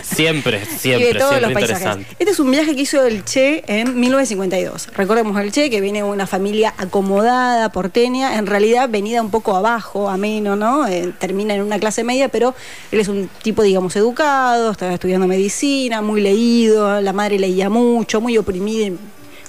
Siempre, 0.02 0.60
y 0.62 0.78
siempre, 0.78 1.14
de 1.14 1.18
todos 1.18 1.40
los 1.40 1.52
paisajes. 1.52 2.06
Este 2.18 2.32
es 2.32 2.38
un 2.38 2.50
viaje 2.50 2.74
que 2.74 2.82
hizo 2.82 3.02
el 3.02 3.24
Che 3.24 3.64
en 3.66 3.98
1952. 3.98 4.88
Recordemos 4.94 5.40
el 5.40 5.50
Che, 5.52 5.70
que 5.70 5.80
viene 5.80 6.00
de 6.00 6.04
una 6.04 6.26
familia 6.26 6.74
acomodada, 6.76 7.72
porteña, 7.72 8.36
en 8.36 8.46
realidad 8.46 8.90
venida 8.90 9.22
un 9.22 9.30
poco 9.30 9.56
abajo, 9.56 10.10
ameno, 10.10 10.54
¿no? 10.54 10.86
Eh, 10.86 11.14
termina 11.18 11.54
en 11.54 11.62
una 11.62 11.78
clase 11.78 12.04
media, 12.04 12.28
pero 12.28 12.54
él 12.92 13.00
es 13.00 13.08
un 13.08 13.30
tipo, 13.42 13.62
digamos, 13.62 13.96
educado, 13.96 14.70
estaba 14.70 14.92
estudiando 14.92 15.26
medicina, 15.26 16.02
muy 16.02 16.20
leído, 16.20 17.00
la 17.00 17.14
madre 17.14 17.38
leía 17.38 17.70
mucho, 17.70 18.20
muy 18.20 18.36
oprimido. 18.36 18.98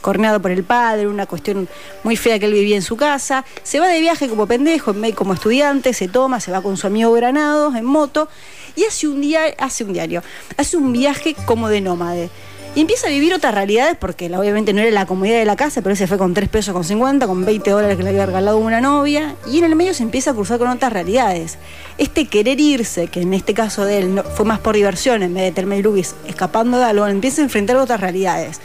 Corneado 0.01 0.41
por 0.41 0.51
el 0.51 0.63
padre, 0.63 1.07
una 1.07 1.25
cuestión 1.25 1.69
muy 2.03 2.17
fea 2.17 2.39
que 2.39 2.47
él 2.47 2.53
vivía 2.53 2.75
en 2.75 2.81
su 2.81 2.97
casa. 2.97 3.45
Se 3.63 3.79
va 3.79 3.87
de 3.87 3.99
viaje 3.99 4.27
como 4.27 4.47
pendejo, 4.47 4.93
como 5.15 5.33
estudiante, 5.33 5.93
se 5.93 6.07
toma, 6.07 6.39
se 6.39 6.51
va 6.51 6.61
con 6.61 6.75
su 6.77 6.87
amigo 6.87 7.11
Granados 7.13 7.75
en 7.75 7.85
moto 7.85 8.27
y 8.75 8.85
hace 8.85 9.07
un 9.07 9.21
día, 9.21 9.41
hace 9.57 9.83
un 9.83 9.93
diario, 9.93 10.23
hace 10.57 10.77
un 10.77 10.91
viaje 10.91 11.35
como 11.45 11.69
de 11.69 11.81
nómade. 11.81 12.29
Y 12.73 12.79
empieza 12.79 13.07
a 13.07 13.09
vivir 13.09 13.33
otras 13.33 13.53
realidades, 13.53 13.97
porque 13.99 14.33
obviamente 14.33 14.71
no 14.71 14.79
era 14.79 14.91
la 14.91 15.05
comodidad 15.05 15.39
de 15.39 15.43
la 15.43 15.57
casa, 15.57 15.81
pero 15.81 15.91
él 15.91 15.97
se 15.97 16.07
fue 16.07 16.17
con 16.17 16.33
3 16.33 16.47
pesos 16.47 16.73
con 16.73 16.85
50, 16.85 17.27
con 17.27 17.43
20 17.43 17.69
dólares 17.69 17.97
que 17.97 18.03
le 18.03 18.09
había 18.11 18.25
regalado 18.25 18.57
una 18.59 18.79
novia, 18.79 19.35
y 19.45 19.57
en 19.57 19.65
el 19.65 19.75
medio 19.75 19.93
se 19.93 20.03
empieza 20.03 20.31
a 20.31 20.33
cruzar 20.33 20.57
con 20.57 20.69
otras 20.69 20.93
realidades. 20.93 21.57
Este 21.97 22.27
querer 22.27 22.61
irse, 22.61 23.07
que 23.07 23.23
en 23.23 23.33
este 23.33 23.53
caso 23.53 23.83
de 23.83 23.97
él 23.97 24.23
fue 24.35 24.45
más 24.45 24.59
por 24.59 24.75
diversión, 24.75 25.21
en 25.21 25.33
vez 25.33 25.53
de 25.53 25.81
Luis 25.81 26.15
escapando 26.25 26.77
de 26.77 26.85
algo, 26.85 27.05
empieza 27.07 27.41
a 27.41 27.43
enfrentar 27.43 27.75
otras 27.75 27.99
realidades. 27.99 28.61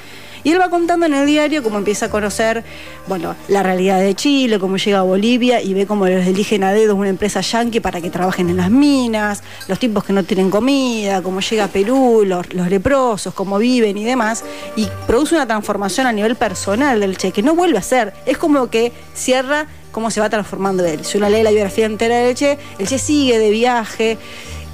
Y 0.46 0.52
él 0.52 0.60
va 0.60 0.70
contando 0.70 1.06
en 1.06 1.14
el 1.14 1.26
diario 1.26 1.60
cómo 1.60 1.78
empieza 1.78 2.06
a 2.06 2.08
conocer, 2.08 2.62
bueno, 3.08 3.34
la 3.48 3.64
realidad 3.64 3.98
de 3.98 4.14
Chile, 4.14 4.60
cómo 4.60 4.76
llega 4.76 5.00
a 5.00 5.02
Bolivia 5.02 5.60
y 5.60 5.74
ve 5.74 5.88
cómo 5.88 6.06
los 6.06 6.24
eligen 6.24 6.62
a 6.62 6.72
dedos 6.72 6.96
una 6.96 7.08
empresa 7.08 7.40
yanqui 7.40 7.80
para 7.80 8.00
que 8.00 8.10
trabajen 8.10 8.48
en 8.50 8.58
las 8.58 8.70
minas, 8.70 9.42
los 9.66 9.80
tipos 9.80 10.04
que 10.04 10.12
no 10.12 10.22
tienen 10.22 10.48
comida, 10.48 11.20
cómo 11.20 11.40
llega 11.40 11.64
a 11.64 11.66
Perú, 11.66 12.22
los, 12.24 12.54
los 12.54 12.70
leprosos, 12.70 13.34
cómo 13.34 13.58
viven 13.58 13.98
y 13.98 14.04
demás, 14.04 14.44
y 14.76 14.86
produce 15.08 15.34
una 15.34 15.48
transformación 15.48 16.06
a 16.06 16.12
nivel 16.12 16.36
personal 16.36 17.00
del 17.00 17.16
Che, 17.16 17.32
que 17.32 17.42
no 17.42 17.56
vuelve 17.56 17.78
a 17.78 17.82
ser. 17.82 18.14
Es 18.24 18.38
como 18.38 18.70
que 18.70 18.92
cierra 19.16 19.66
cómo 19.90 20.12
se 20.12 20.20
va 20.20 20.30
transformando 20.30 20.84
él. 20.84 21.04
Si 21.04 21.18
uno 21.18 21.28
lee 21.28 21.42
la 21.42 21.50
biografía 21.50 21.86
entera 21.86 22.18
del 22.18 22.36
Che, 22.36 22.56
el 22.78 22.86
Che 22.86 22.98
sigue 22.98 23.40
de 23.40 23.50
viaje, 23.50 24.16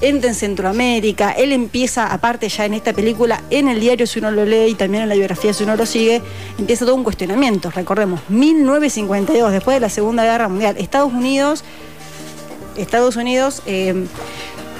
entra 0.03 0.29
en 0.29 0.35
Centroamérica, 0.35 1.31
él 1.31 1.53
empieza, 1.53 2.13
aparte 2.13 2.49
ya 2.49 2.67
en 2.67 2.75
esta 2.75 2.93
película, 2.93 3.43
en 3.51 3.69
el 3.69 3.81
diario 3.81 4.07
si 4.07 4.19
uno 4.19 4.31
lo 4.31 4.45
lee 4.45 4.71
y 4.71 4.75
también 4.75 5.05
en 5.05 5.09
la 5.09 5.15
biografía 5.15 5.55
si 5.55 5.65
uno 5.65 5.77
lo 5.77 5.87
sigue, 5.87 6.21
empieza 6.59 6.85
todo 6.85 6.97
un 6.97 7.05
cuestionamiento. 7.05 7.71
Recordemos, 7.71 8.21
1952, 8.29 9.53
después 9.53 9.77
de 9.77 9.81
la 9.81 9.89
Segunda 9.89 10.25
Guerra 10.25 10.49
Mundial, 10.49 10.77
Estados 10.77 11.13
Unidos, 11.13 11.65
Estados 12.77 13.17
Unidos 13.17 13.63
eh, 13.67 14.07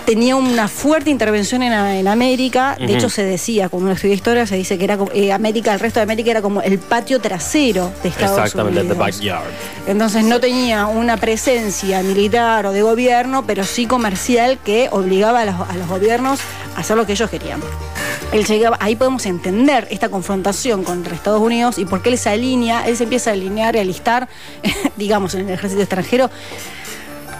tenía 0.05 0.37
una 0.37 0.69
fuerte 0.69 1.11
intervención 1.11 1.63
en, 1.63 1.73
en 1.73 2.09
América, 2.09 2.77
de 2.79 2.95
hecho 2.95 3.09
se 3.09 3.23
decía, 3.23 3.69
como 3.69 3.85
uno 3.85 3.93
estudia 3.93 4.15
historia, 4.15 4.47
se 4.47 4.57
dice 4.57 4.79
que 4.79 4.85
era 4.85 4.99
eh, 5.15 5.33
América, 5.33 5.73
el 5.73 5.81
resto 5.81 6.01
de 6.01 6.05
América 6.05 6.31
era 6.31 6.43
como 6.43 6.63
el 6.63 6.79
patio 6.79 7.21
trasero 7.21 7.93
de 8.03 8.09
Estados 8.09 8.39
Exactamente, 8.39 8.81
Unidos. 8.81 8.97
The 8.97 9.03
Backyard. 9.03 9.51
Entonces 9.87 10.25
no 10.25 10.41
tenía 10.41 10.87
una 10.87 11.17
presencia 11.17 12.03
militar 12.03 12.67
o 12.67 12.73
de 12.73 12.83
gobierno, 12.83 13.45
pero 13.47 13.65
sí 13.65 13.87
comercial 13.87 14.59
que 14.65 14.89
obligaba 14.91 15.41
a 15.41 15.45
los, 15.45 15.55
a 15.69 15.77
los 15.77 15.89
gobiernos 15.89 16.41
a 16.77 16.81
hacer 16.81 16.97
lo 16.97 17.07
que 17.07 17.13
ellos 17.13 17.31
querían. 17.31 17.61
Él 18.33 18.47
llegaba, 18.47 18.79
ahí 18.81 18.97
podemos 18.97 19.27
entender 19.27 19.87
esta 19.91 20.09
confrontación 20.09 20.85
contra 20.85 21.15
Estados 21.15 21.41
Unidos 21.41 21.79
y 21.79 21.85
por 21.85 22.03
qué 22.03 22.09
él 22.11 22.19
se 22.19 22.31
alinea, 22.31 22.87
él 22.87 22.97
se 22.97 23.05
empieza 23.05 23.31
a 23.31 23.33
alinear 23.35 23.77
y 23.77 23.79
a 23.79 23.83
alistar, 23.83 24.29
digamos, 24.97 25.35
en 25.35 25.49
el 25.49 25.55
ejército 25.55 25.83
extranjero. 25.83 26.31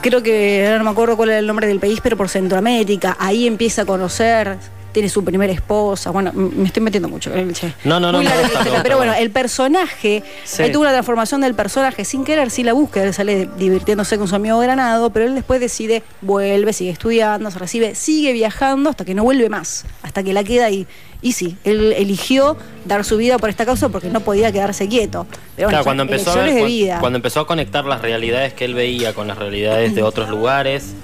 Creo 0.03 0.21
que 0.21 0.75
no 0.79 0.83
me 0.83 0.91
acuerdo 0.91 1.17
cuál 1.17 1.31
era 1.31 1.39
el 1.39 1.47
nombre 1.47 1.69
del 1.69 1.79
país, 1.79 2.01
pero 2.03 2.17
por 2.17 2.29
Centroamérica. 2.29 3.17
Ahí 3.21 3.47
empieza 3.47 3.83
a 3.83 3.85
conocer, 3.85 4.59
tiene 4.93 5.09
su 5.09 5.25
primera 5.25 5.53
esposa. 5.53 6.11
Bueno, 6.11 6.31
me 6.35 6.67
estoy 6.67 6.83
metiendo 6.83 7.09
mucho 7.09 7.31
con 7.31 7.39
el 7.41 7.53
che. 7.53 7.73
No, 7.85 7.99
no, 7.99 8.13
no, 8.13 8.19
Muy 8.19 8.27
larga 8.27 8.49
gusta, 8.49 8.83
Pero 8.83 8.97
bueno, 8.99 9.15
el 9.15 9.31
personaje, 9.31 10.23
Sí. 10.45 10.63
ahí 10.63 10.73
tuvo 10.73 10.83
una 10.83 10.93
transformación 10.93 11.41
del 11.41 11.55
personaje 11.55 12.05
sin 12.05 12.25
querer, 12.25 12.51
sí 12.51 12.63
la 12.63 12.73
búsqueda, 12.73 13.05
él 13.05 13.15
sale 13.15 13.49
divirtiéndose 13.57 14.19
con 14.19 14.29
su 14.29 14.35
amigo 14.37 14.59
Granado, 14.59 15.11
pero 15.11 15.27
él 15.27 15.35
después 15.35 15.61
decide, 15.61 16.03
vuelve, 16.21 16.73
sigue 16.73 16.91
estudiando, 16.91 17.51
se 17.51 17.59
recibe, 17.59 17.95
sigue 17.95 18.33
viajando 18.33 18.91
hasta 18.91 19.05
que 19.05 19.15
no 19.15 19.23
vuelve 19.25 19.49
más, 19.49 19.85
hasta 20.03 20.23
que 20.23 20.33
la 20.33 20.45
queda 20.45 20.67
ahí. 20.67 20.87
Y 21.25 21.33
sí, 21.33 21.57
él 21.63 21.93
eligió 21.97 22.57
dar 22.85 23.05
su 23.05 23.17
vida 23.17 23.39
por 23.39 23.49
esta 23.49 23.65
causa 23.65 23.89
porque 23.89 24.09
no 24.11 24.21
podía 24.21 24.51
quedarse 24.51 24.89
quieto. 24.89 25.25
Pero 25.55 25.69
bueno, 25.69 25.69
Claro, 25.69 25.77
son 25.79 25.85
cuando 25.85 26.03
empezó, 26.03 26.33
a 26.33 26.37
ver- 26.43 26.55
de 26.55 26.65
vida. 26.65 26.99
cuando 26.99 27.17
empezó 27.17 27.41
a 27.41 27.47
conectar 27.47 27.85
las 27.85 28.03
realidades 28.03 28.55
que 28.55 28.65
él 28.65 28.75
veía 28.75 29.15
con 29.15 29.29
las 29.29 29.39
realidades 29.39 29.95
de 29.95 30.03
otros 30.03 30.29
lugares, 30.29 30.95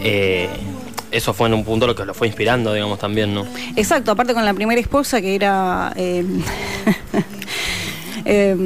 eh, 0.00 0.48
eso 1.10 1.32
fue 1.32 1.48
en 1.48 1.54
un 1.54 1.64
punto 1.64 1.86
lo 1.86 1.94
que 1.94 2.04
lo 2.04 2.14
fue 2.14 2.26
inspirando, 2.26 2.72
digamos, 2.72 2.98
también, 2.98 3.34
¿no? 3.34 3.46
Exacto, 3.76 4.10
aparte 4.10 4.34
con 4.34 4.44
la 4.44 4.54
primera 4.54 4.80
esposa 4.80 5.20
que 5.20 5.34
era 5.34 5.92
eh, 5.96 6.24
eh, 8.24 8.56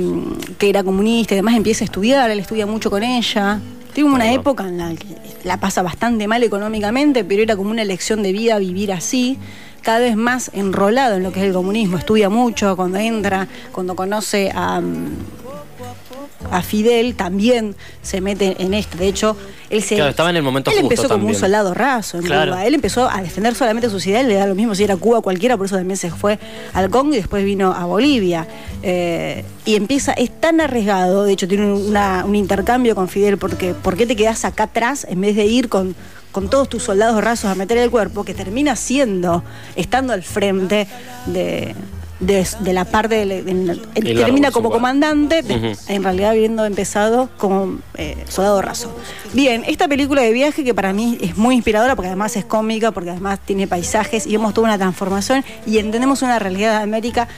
que 0.58 0.68
era 0.68 0.82
comunista 0.82 1.34
y 1.34 1.36
demás, 1.36 1.54
empieza 1.54 1.84
a 1.84 1.86
estudiar, 1.86 2.30
él 2.30 2.40
estudia 2.40 2.66
mucho 2.66 2.90
con 2.90 3.02
ella. 3.02 3.60
Tiene 3.92 4.10
una 4.10 4.32
época 4.32 4.66
en 4.66 4.78
la 4.78 4.94
que 4.94 5.06
la 5.44 5.58
pasa 5.58 5.82
bastante 5.82 6.26
mal 6.26 6.42
económicamente, 6.42 7.24
pero 7.24 7.42
era 7.42 7.56
como 7.56 7.70
una 7.70 7.82
elección 7.82 8.22
de 8.22 8.32
vida 8.32 8.58
vivir 8.58 8.90
así, 8.90 9.38
cada 9.82 9.98
vez 9.98 10.16
más 10.16 10.50
enrolado 10.54 11.16
en 11.16 11.22
lo 11.22 11.32
que 11.32 11.40
es 11.40 11.46
el 11.46 11.52
comunismo, 11.52 11.98
estudia 11.98 12.30
mucho, 12.30 12.74
cuando 12.76 12.98
entra, 12.98 13.48
cuando 13.72 13.94
conoce 13.94 14.50
a, 14.54 14.80
mm, 14.80 15.41
a 16.50 16.62
Fidel, 16.62 17.14
también 17.14 17.74
se 18.02 18.20
mete 18.20 18.56
en 18.62 18.74
esto. 18.74 18.96
De 18.98 19.08
hecho, 19.08 19.36
él 19.70 19.82
se... 19.82 19.94
Claro, 19.96 20.10
estaba 20.10 20.30
en 20.30 20.36
el 20.36 20.42
momento 20.42 20.70
él 20.70 20.76
justo 20.80 20.92
empezó 20.94 21.08
como 21.08 21.26
un 21.28 21.34
soldado 21.34 21.72
raso 21.74 22.18
en 22.18 22.24
Claro. 22.24 22.52
Cuba. 22.52 22.66
Él 22.66 22.74
empezó 22.74 23.08
a 23.08 23.22
defender 23.22 23.54
solamente 23.54 23.88
sus 23.90 24.06
ideas, 24.06 24.26
le 24.26 24.34
da 24.34 24.46
lo 24.46 24.54
mismo 24.54 24.74
si 24.74 24.84
era 24.84 24.96
Cuba 24.96 25.18
o 25.18 25.22
cualquiera, 25.22 25.56
por 25.56 25.66
eso 25.66 25.76
también 25.76 25.96
se 25.96 26.10
fue 26.10 26.38
al 26.74 26.90
Congo 26.90 27.14
y 27.14 27.16
después 27.18 27.44
vino 27.44 27.72
a 27.72 27.84
Bolivia. 27.84 28.46
Eh, 28.82 29.44
y 29.64 29.76
empieza, 29.76 30.12
es 30.12 30.30
tan 30.40 30.60
arriesgado, 30.60 31.24
de 31.24 31.32
hecho 31.32 31.46
tiene 31.48 31.72
una- 31.72 32.24
un 32.26 32.34
intercambio 32.34 32.94
con 32.94 33.08
Fidel, 33.08 33.38
porque 33.38 33.74
¿por 33.74 33.96
qué 33.96 34.06
te 34.06 34.16
quedas 34.16 34.44
acá 34.44 34.64
atrás 34.64 35.06
en 35.08 35.20
vez 35.20 35.36
de 35.36 35.46
ir 35.46 35.68
con, 35.68 35.94
con 36.32 36.50
todos 36.50 36.68
tus 36.68 36.82
soldados 36.82 37.22
rasos 37.22 37.50
a 37.50 37.54
meter 37.54 37.78
el 37.78 37.90
cuerpo? 37.90 38.24
Que 38.24 38.34
termina 38.34 38.76
siendo, 38.76 39.42
estando 39.76 40.12
al 40.12 40.22
frente 40.22 40.86
de... 41.26 41.74
de- 42.26 42.46
de 42.60 42.72
la 42.72 42.84
parte 42.84 43.22
él 43.22 43.82
Y 43.94 44.14
termina 44.14 44.50
como 44.50 44.70
comandante, 44.70 45.42
de- 45.42 45.76
en 45.88 46.02
realidad 46.02 46.30
habiendo 46.30 46.64
empezado 46.64 47.28
como 47.36 47.78
eh, 47.94 48.16
soldado 48.28 48.62
raso. 48.62 48.94
Bien, 49.32 49.64
esta 49.66 49.88
película 49.88 50.22
de 50.22 50.32
viaje 50.32 50.64
que 50.64 50.72
para 50.74 50.92
mí 50.92 51.18
es 51.20 51.36
muy 51.36 51.54
inspiradora 51.56 51.94
porque 51.96 52.08
además 52.08 52.36
es 52.36 52.44
cómica, 52.44 52.92
porque 52.92 53.10
además 53.10 53.40
tiene 53.44 53.66
paisajes 53.66 54.26
y 54.26 54.32
vemos 54.32 54.54
toda 54.54 54.68
una 54.68 54.78
transformación 54.78 55.44
y 55.66 55.78
entendemos 55.78 56.22
una 56.22 56.38
realidad 56.38 56.78
de 56.78 56.84
América 56.84 57.28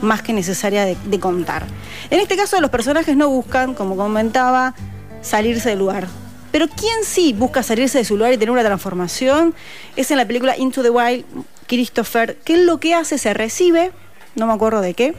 más 0.00 0.22
que 0.22 0.32
necesaria 0.32 0.84
de, 0.84 0.96
de 1.06 1.20
contar. 1.20 1.64
En 2.10 2.20
este 2.20 2.36
caso 2.36 2.60
los 2.60 2.70
personajes 2.70 3.16
no 3.16 3.28
buscan, 3.28 3.74
como 3.74 3.96
comentaba, 3.96 4.74
salirse 5.22 5.70
del 5.70 5.78
lugar. 5.80 6.06
Pero 6.52 6.68
quien 6.68 7.04
sí 7.04 7.34
busca 7.34 7.62
salirse 7.62 7.98
de 7.98 8.04
su 8.04 8.16
lugar 8.16 8.32
y 8.32 8.38
tener 8.38 8.50
una 8.50 8.62
transformación 8.64 9.54
es 9.96 10.10
en 10.10 10.16
la 10.16 10.24
película 10.26 10.56
Into 10.56 10.82
the 10.82 10.90
Wild, 10.90 11.24
Christopher, 11.66 12.36
que 12.44 12.54
él 12.54 12.66
lo 12.66 12.78
que 12.78 12.94
hace 12.94 13.18
se 13.18 13.34
recibe, 13.34 13.90
no 14.36 14.46
me 14.46 14.52
acuerdo 14.52 14.80
de 14.80 14.94
qué, 14.94 15.14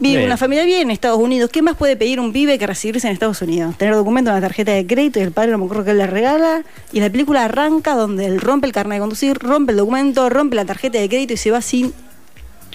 Vive 0.00 0.18
Bien. 0.18 0.26
una 0.26 0.36
familia 0.36 0.64
bien 0.64 0.82
en 0.82 0.90
Estados 0.92 1.18
Unidos. 1.18 1.50
¿Qué 1.50 1.60
más 1.60 1.76
puede 1.76 1.96
pedir 1.96 2.20
un 2.20 2.32
pibe 2.32 2.56
que 2.56 2.68
recibirse 2.68 3.08
en 3.08 3.14
Estados 3.14 3.42
Unidos? 3.42 3.76
Tener 3.76 3.96
documento, 3.96 4.30
una 4.30 4.40
tarjeta 4.40 4.70
de 4.70 4.86
crédito 4.86 5.18
y 5.18 5.22
el 5.22 5.32
padre 5.32 5.50
no 5.50 5.58
me 5.58 5.64
acuerdo 5.64 5.84
que 5.84 5.90
él 5.90 5.98
le 5.98 6.06
regala. 6.06 6.62
Y 6.92 7.00
la 7.00 7.10
película 7.10 7.44
arranca 7.44 7.94
donde 7.94 8.26
él 8.26 8.40
rompe 8.40 8.68
el 8.68 8.72
carnet 8.72 8.98
de 8.98 9.00
conducir, 9.00 9.36
rompe 9.38 9.72
el 9.72 9.78
documento, 9.78 10.28
rompe 10.28 10.54
la 10.54 10.64
tarjeta 10.64 10.98
de 11.00 11.08
crédito 11.08 11.34
y 11.34 11.36
se 11.36 11.50
va 11.50 11.60
sin 11.60 11.92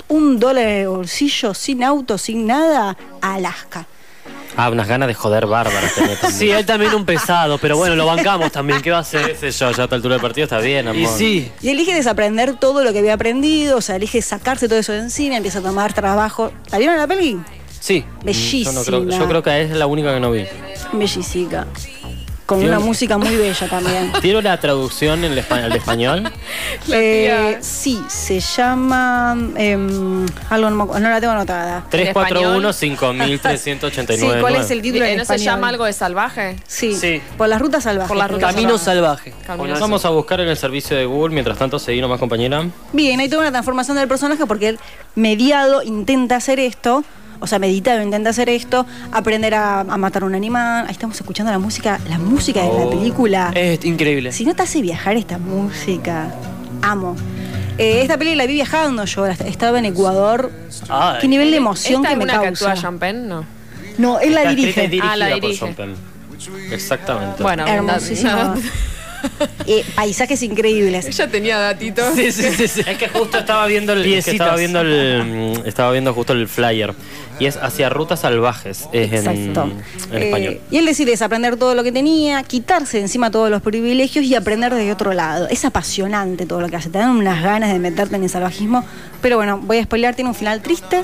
un 0.10 0.38
dólar 0.38 0.66
de 0.66 0.88
bolsillo, 0.88 1.54
sin 1.54 1.84
auto, 1.84 2.18
sin 2.18 2.46
nada, 2.46 2.98
a 3.22 3.36
Alaska. 3.36 3.88
Ah, 4.56 4.70
unas 4.70 4.88
ganas 4.88 5.08
de 5.08 5.14
joder 5.14 5.48
bárbaras 5.48 5.96
tenía 5.96 6.20
también. 6.20 6.40
Sí, 6.40 6.52
él 6.52 6.66
también 6.66 6.94
un 6.94 7.06
pesado, 7.06 7.58
pero 7.58 7.78
bueno, 7.78 7.96
lo 7.96 8.06
bancamos 8.06 8.52
también. 8.52 8.82
¿Qué 8.82 8.92
va 8.92 8.98
a 8.98 9.02
hacer? 9.02 9.36
qué 9.38 9.52
sé 9.52 9.52
yo, 9.52 9.72
ya 9.72 9.82
a 9.82 9.84
esta 9.86 9.96
altura 9.96 10.16
del 10.16 10.22
partido 10.22 10.46
está 10.46 10.60
bien, 10.60 10.88
amor. 10.88 11.02
Y 11.02 11.08
sí. 11.08 11.52
Y 11.62 11.70
elige 11.70 11.94
desaprender 11.94 12.56
todo 12.56 12.84
lo 12.84 12.94
que 12.94 13.00
había 13.00 13.16
aprendido, 13.16 13.78
o 13.78 13.82
sea, 13.82 13.96
elige 13.96 14.22
sacarse 14.22 14.68
todo 14.68 14.80
eso 14.80 14.92
de 14.92 15.00
encima, 15.00 15.38
empieza 15.38 15.60
a 15.60 15.62
tomar 15.64 15.94
trabajo. 15.94 16.52
¿La 16.72 16.78
vieron 16.78 16.98
la 16.98 17.08
peli? 17.08 17.40
Sí. 17.80 18.06
Bellísima. 18.24 18.72
Yo, 18.72 18.80
no 18.80 18.86
creo, 18.86 19.20
yo 19.20 19.28
creo 19.28 19.44
que 19.44 19.62
es 19.62 19.72
la 19.72 19.88
única 19.88 20.14
que 20.14 20.20
no 20.20 20.32
vi. 20.32 20.46
Bellísica. 20.94 21.68
Con 22.46 22.60
Tiene- 22.60 22.76
una 22.76 22.86
música 22.86 23.18
muy 23.18 23.36
bella 23.38 23.68
también. 23.70 24.12
¿Tiene 24.22 24.42
la 24.42 24.60
traducción 24.60 25.24
en 25.24 25.32
el 25.32 25.40
espa- 25.48 25.64
al 25.64 25.72
español? 25.76 26.32
Eh, 26.92 27.58
sí, 27.62 28.02
se 28.10 28.40
llama. 28.42 29.36
em, 29.56 30.26
algo 30.50 30.70
no, 30.70 30.76
me 30.76 30.84
acu- 30.84 31.00
no 31.00 31.10
la 31.10 31.20
tengo 31.22 31.32
anotada. 31.34 31.86
341 31.90 32.74
5389 32.74 34.34
Sí, 34.36 34.42
¿cuál 34.42 34.56
es 34.58 34.72
el 34.72 34.82
título 34.82 35.06
en 35.06 35.12
¿No 35.18 35.26
se 35.26 35.34
español? 35.36 35.46
llama 35.46 35.70
algo 35.70 35.86
de 35.86 35.94
salvaje? 35.94 36.56
Sí, 36.68 36.96
Sí. 36.96 37.22
por 37.38 37.48
las 37.48 37.62
rutas 37.62 37.84
salvajes. 37.84 38.08
Por 38.10 38.18
las 38.18 38.30
rutas 38.30 38.52
Camino 38.52 38.72
llama. 38.72 38.84
salvaje. 38.84 39.34
Camino 39.48 39.80
Vamos 39.80 40.04
a 40.06 40.10
buscar 40.10 40.42
en 40.42 40.50
el 40.50 40.58
servicio 40.58 40.98
de 40.98 41.06
Google. 41.06 41.34
Mientras 41.34 41.58
tanto, 41.58 41.80
seguí 41.80 42.02
nomás, 42.02 42.20
compañera. 42.20 42.66
Bien, 42.92 43.20
hay 43.20 43.30
toda 43.30 43.42
una 43.44 43.52
transformación 43.52 43.98
del 43.98 44.08
personaje 44.08 44.46
porque 44.46 44.70
él, 44.70 44.80
mediado, 45.16 45.82
intenta 45.84 46.36
hacer 46.36 46.60
esto. 46.60 47.04
O 47.44 47.48
sea, 47.48 47.60
meditado, 47.60 48.02
intenta 48.02 48.30
hacer 48.30 48.48
esto, 48.48 48.86
aprender 49.12 49.54
a, 49.54 49.82
a 49.82 49.98
matar 49.98 50.24
un 50.24 50.34
animal. 50.34 50.86
Ahí 50.86 50.94
estamos 50.94 51.20
escuchando 51.20 51.52
la 51.52 51.60
música, 51.60 52.00
la 52.08 52.18
música 52.18 52.62
de 52.62 52.68
la 52.70 52.74
Oh. 52.86 52.90
película. 52.90 53.52
Es 53.54 53.84
increíble. 53.84 54.32
Si 54.32 54.46
no 54.46 54.56
te 54.56 54.64
hace 54.64 54.82
viajar 54.82 55.18
esta 55.18 55.38
música, 55.38 56.34
amo. 56.82 57.18
Eh, 57.78 58.02
esta 58.02 58.18
peli 58.18 58.36
la 58.36 58.46
vi 58.46 58.54
viajando 58.54 59.04
yo, 59.04 59.26
estaba 59.26 59.78
en 59.80 59.84
Ecuador. 59.86 60.52
Ay. 60.88 61.18
Qué 61.20 61.28
nivel 61.28 61.52
de 61.52 61.58
emoción 61.58 61.96
¿Esta 62.06 62.08
que 62.08 62.14
es 62.14 62.18
me 62.20 62.24
una 62.24 62.40
que 62.40 62.46
causa. 62.46 62.66
actúa 62.72 62.82
Sean 62.82 62.98
Penn? 63.00 63.28
No. 63.28 63.46
no, 63.98 64.20
él 64.22 64.34
la 64.36 64.46
dirige. 64.50 64.88
dirigida 64.88 65.12
Ah, 65.12 65.18
la 65.18 65.30
por 65.32 65.42
dirige. 65.42 65.76
Exactamente. 66.72 67.44
Bueno, 67.44 67.68
Hermosísimo. 67.68 68.54
Eh, 69.66 69.84
paisajes 69.96 70.42
increíbles. 70.44 71.06
Ella 71.06 71.28
tenía 71.30 71.58
datitos. 71.58 72.14
Sí, 72.16 72.32
sí, 72.32 72.44
sí, 72.58 72.68
sí. 72.68 72.82
Es 72.86 72.98
que 72.98 73.08
justo 73.10 73.38
estaba 73.38 73.66
viendo 73.68 73.94
el, 73.94 74.06
es 74.14 74.26
que 74.26 74.32
estaba 74.32 74.56
viendo 74.56 74.82
el 74.82 75.62
estaba 75.66 75.92
viendo 75.92 76.14
justo 76.14 76.34
el 76.34 76.48
flyer 76.48 76.94
y 77.40 77.46
es 77.46 77.58
hacia 77.58 77.90
rutas 77.90 78.20
salvajes 78.20 78.88
es 78.92 79.12
en, 79.12 79.16
Exacto. 79.18 79.64
en 80.12 80.22
Eh, 80.22 80.26
español. 80.26 80.60
y 80.70 80.78
él 80.78 80.86
decide 80.86 81.12
desaprender 81.12 81.56
todo 81.58 81.74
lo 81.76 81.84
que 81.84 81.92
tenía, 81.92 82.44
quitarse 82.44 82.98
de 82.98 83.04
encima 83.04 83.32
todos 83.32 83.50
los 83.50 83.62
privilegios 83.62 84.26
y 84.26 84.36
aprender 84.36 84.74
desde 84.74 84.92
otro 84.92 85.14
lado. 85.14 85.48
Es 85.50 85.66
apasionante 85.66 86.46
todo 86.46 86.62
lo 86.62 86.70
que 86.70 86.76
hace. 86.76 86.90
Te 86.90 86.98
dan 87.00 87.12
unas 87.12 87.42
ganas 87.42 87.72
de 87.72 87.80
meterte 87.80 88.16
en 88.18 88.24
el 88.24 88.30
salvajismo. 88.30 88.86
Pero 89.22 89.38
bueno, 89.38 89.60
voy 89.64 89.78
a 89.78 89.84
spoilear, 89.84 90.14
tiene 90.16 90.30
un 90.30 90.36
final 90.36 90.62
triste. 90.62 91.04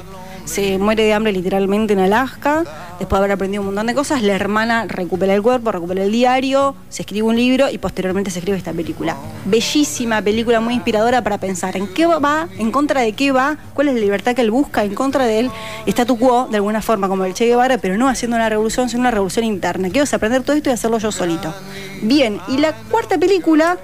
Se 0.50 0.80
muere 0.80 1.04
de 1.04 1.14
hambre 1.14 1.32
literalmente 1.32 1.94
en 1.94 2.00
Alaska. 2.00 2.64
Después 2.98 3.20
de 3.20 3.26
haber 3.26 3.32
aprendido 3.34 3.62
un 3.62 3.68
montón 3.68 3.86
de 3.86 3.94
cosas, 3.94 4.24
la 4.24 4.34
hermana 4.34 4.86
recupera 4.88 5.36
el 5.36 5.44
cuerpo, 5.44 5.72
recupera 5.72 6.04
el 6.04 6.12
diario, 6.12 6.76
se 6.90 7.04
escribe 7.04 7.28
un 7.28 7.36
libro 7.36 7.70
y 7.70 7.78
posteriormente 7.78 8.32
se 8.32 8.40
escribe 8.40 8.58
esta 8.58 8.74
película. 8.74 9.16
Bellísima 9.46 10.24
película, 10.24 10.60
muy 10.60 10.74
inspiradora 10.74 11.24
para 11.24 11.38
pensar 11.38 11.78
en 11.78 11.88
qué 11.94 12.08
va, 12.08 12.48
en 12.58 12.72
contra 12.72 13.02
de 13.02 13.14
qué 13.14 13.32
va, 13.32 13.58
cuál 13.76 13.90
es 13.90 13.94
la 13.94 14.00
libertad 14.00 14.34
que 14.34 14.42
él 14.42 14.50
busca, 14.50 14.84
en 14.84 14.96
contra 14.96 15.26
del 15.26 15.52
statu 15.86 16.18
quo, 16.18 16.48
de 16.50 16.56
alguna 16.56 16.82
forma, 16.82 17.08
como 17.08 17.26
el 17.26 17.36
Che 17.36 17.46
Guevara, 17.46 17.78
pero 17.78 17.96
no 17.96 18.10
haciendo 18.10 18.36
una 18.36 18.50
revolución, 18.50 18.90
sino 18.90 19.02
una 19.02 19.12
revolución 19.12 19.46
interna. 19.46 19.92
Quiero 19.92 20.08
aprender 20.12 20.42
todo 20.42 20.56
esto 20.56 20.72
y 20.72 20.74
hacerlo 20.74 20.98
yo 20.98 21.12
solito. 21.12 21.54
Bien, 22.02 22.40
y 22.48 22.58
la 22.58 22.74
cuarta 22.74 23.20
película, 23.20 23.78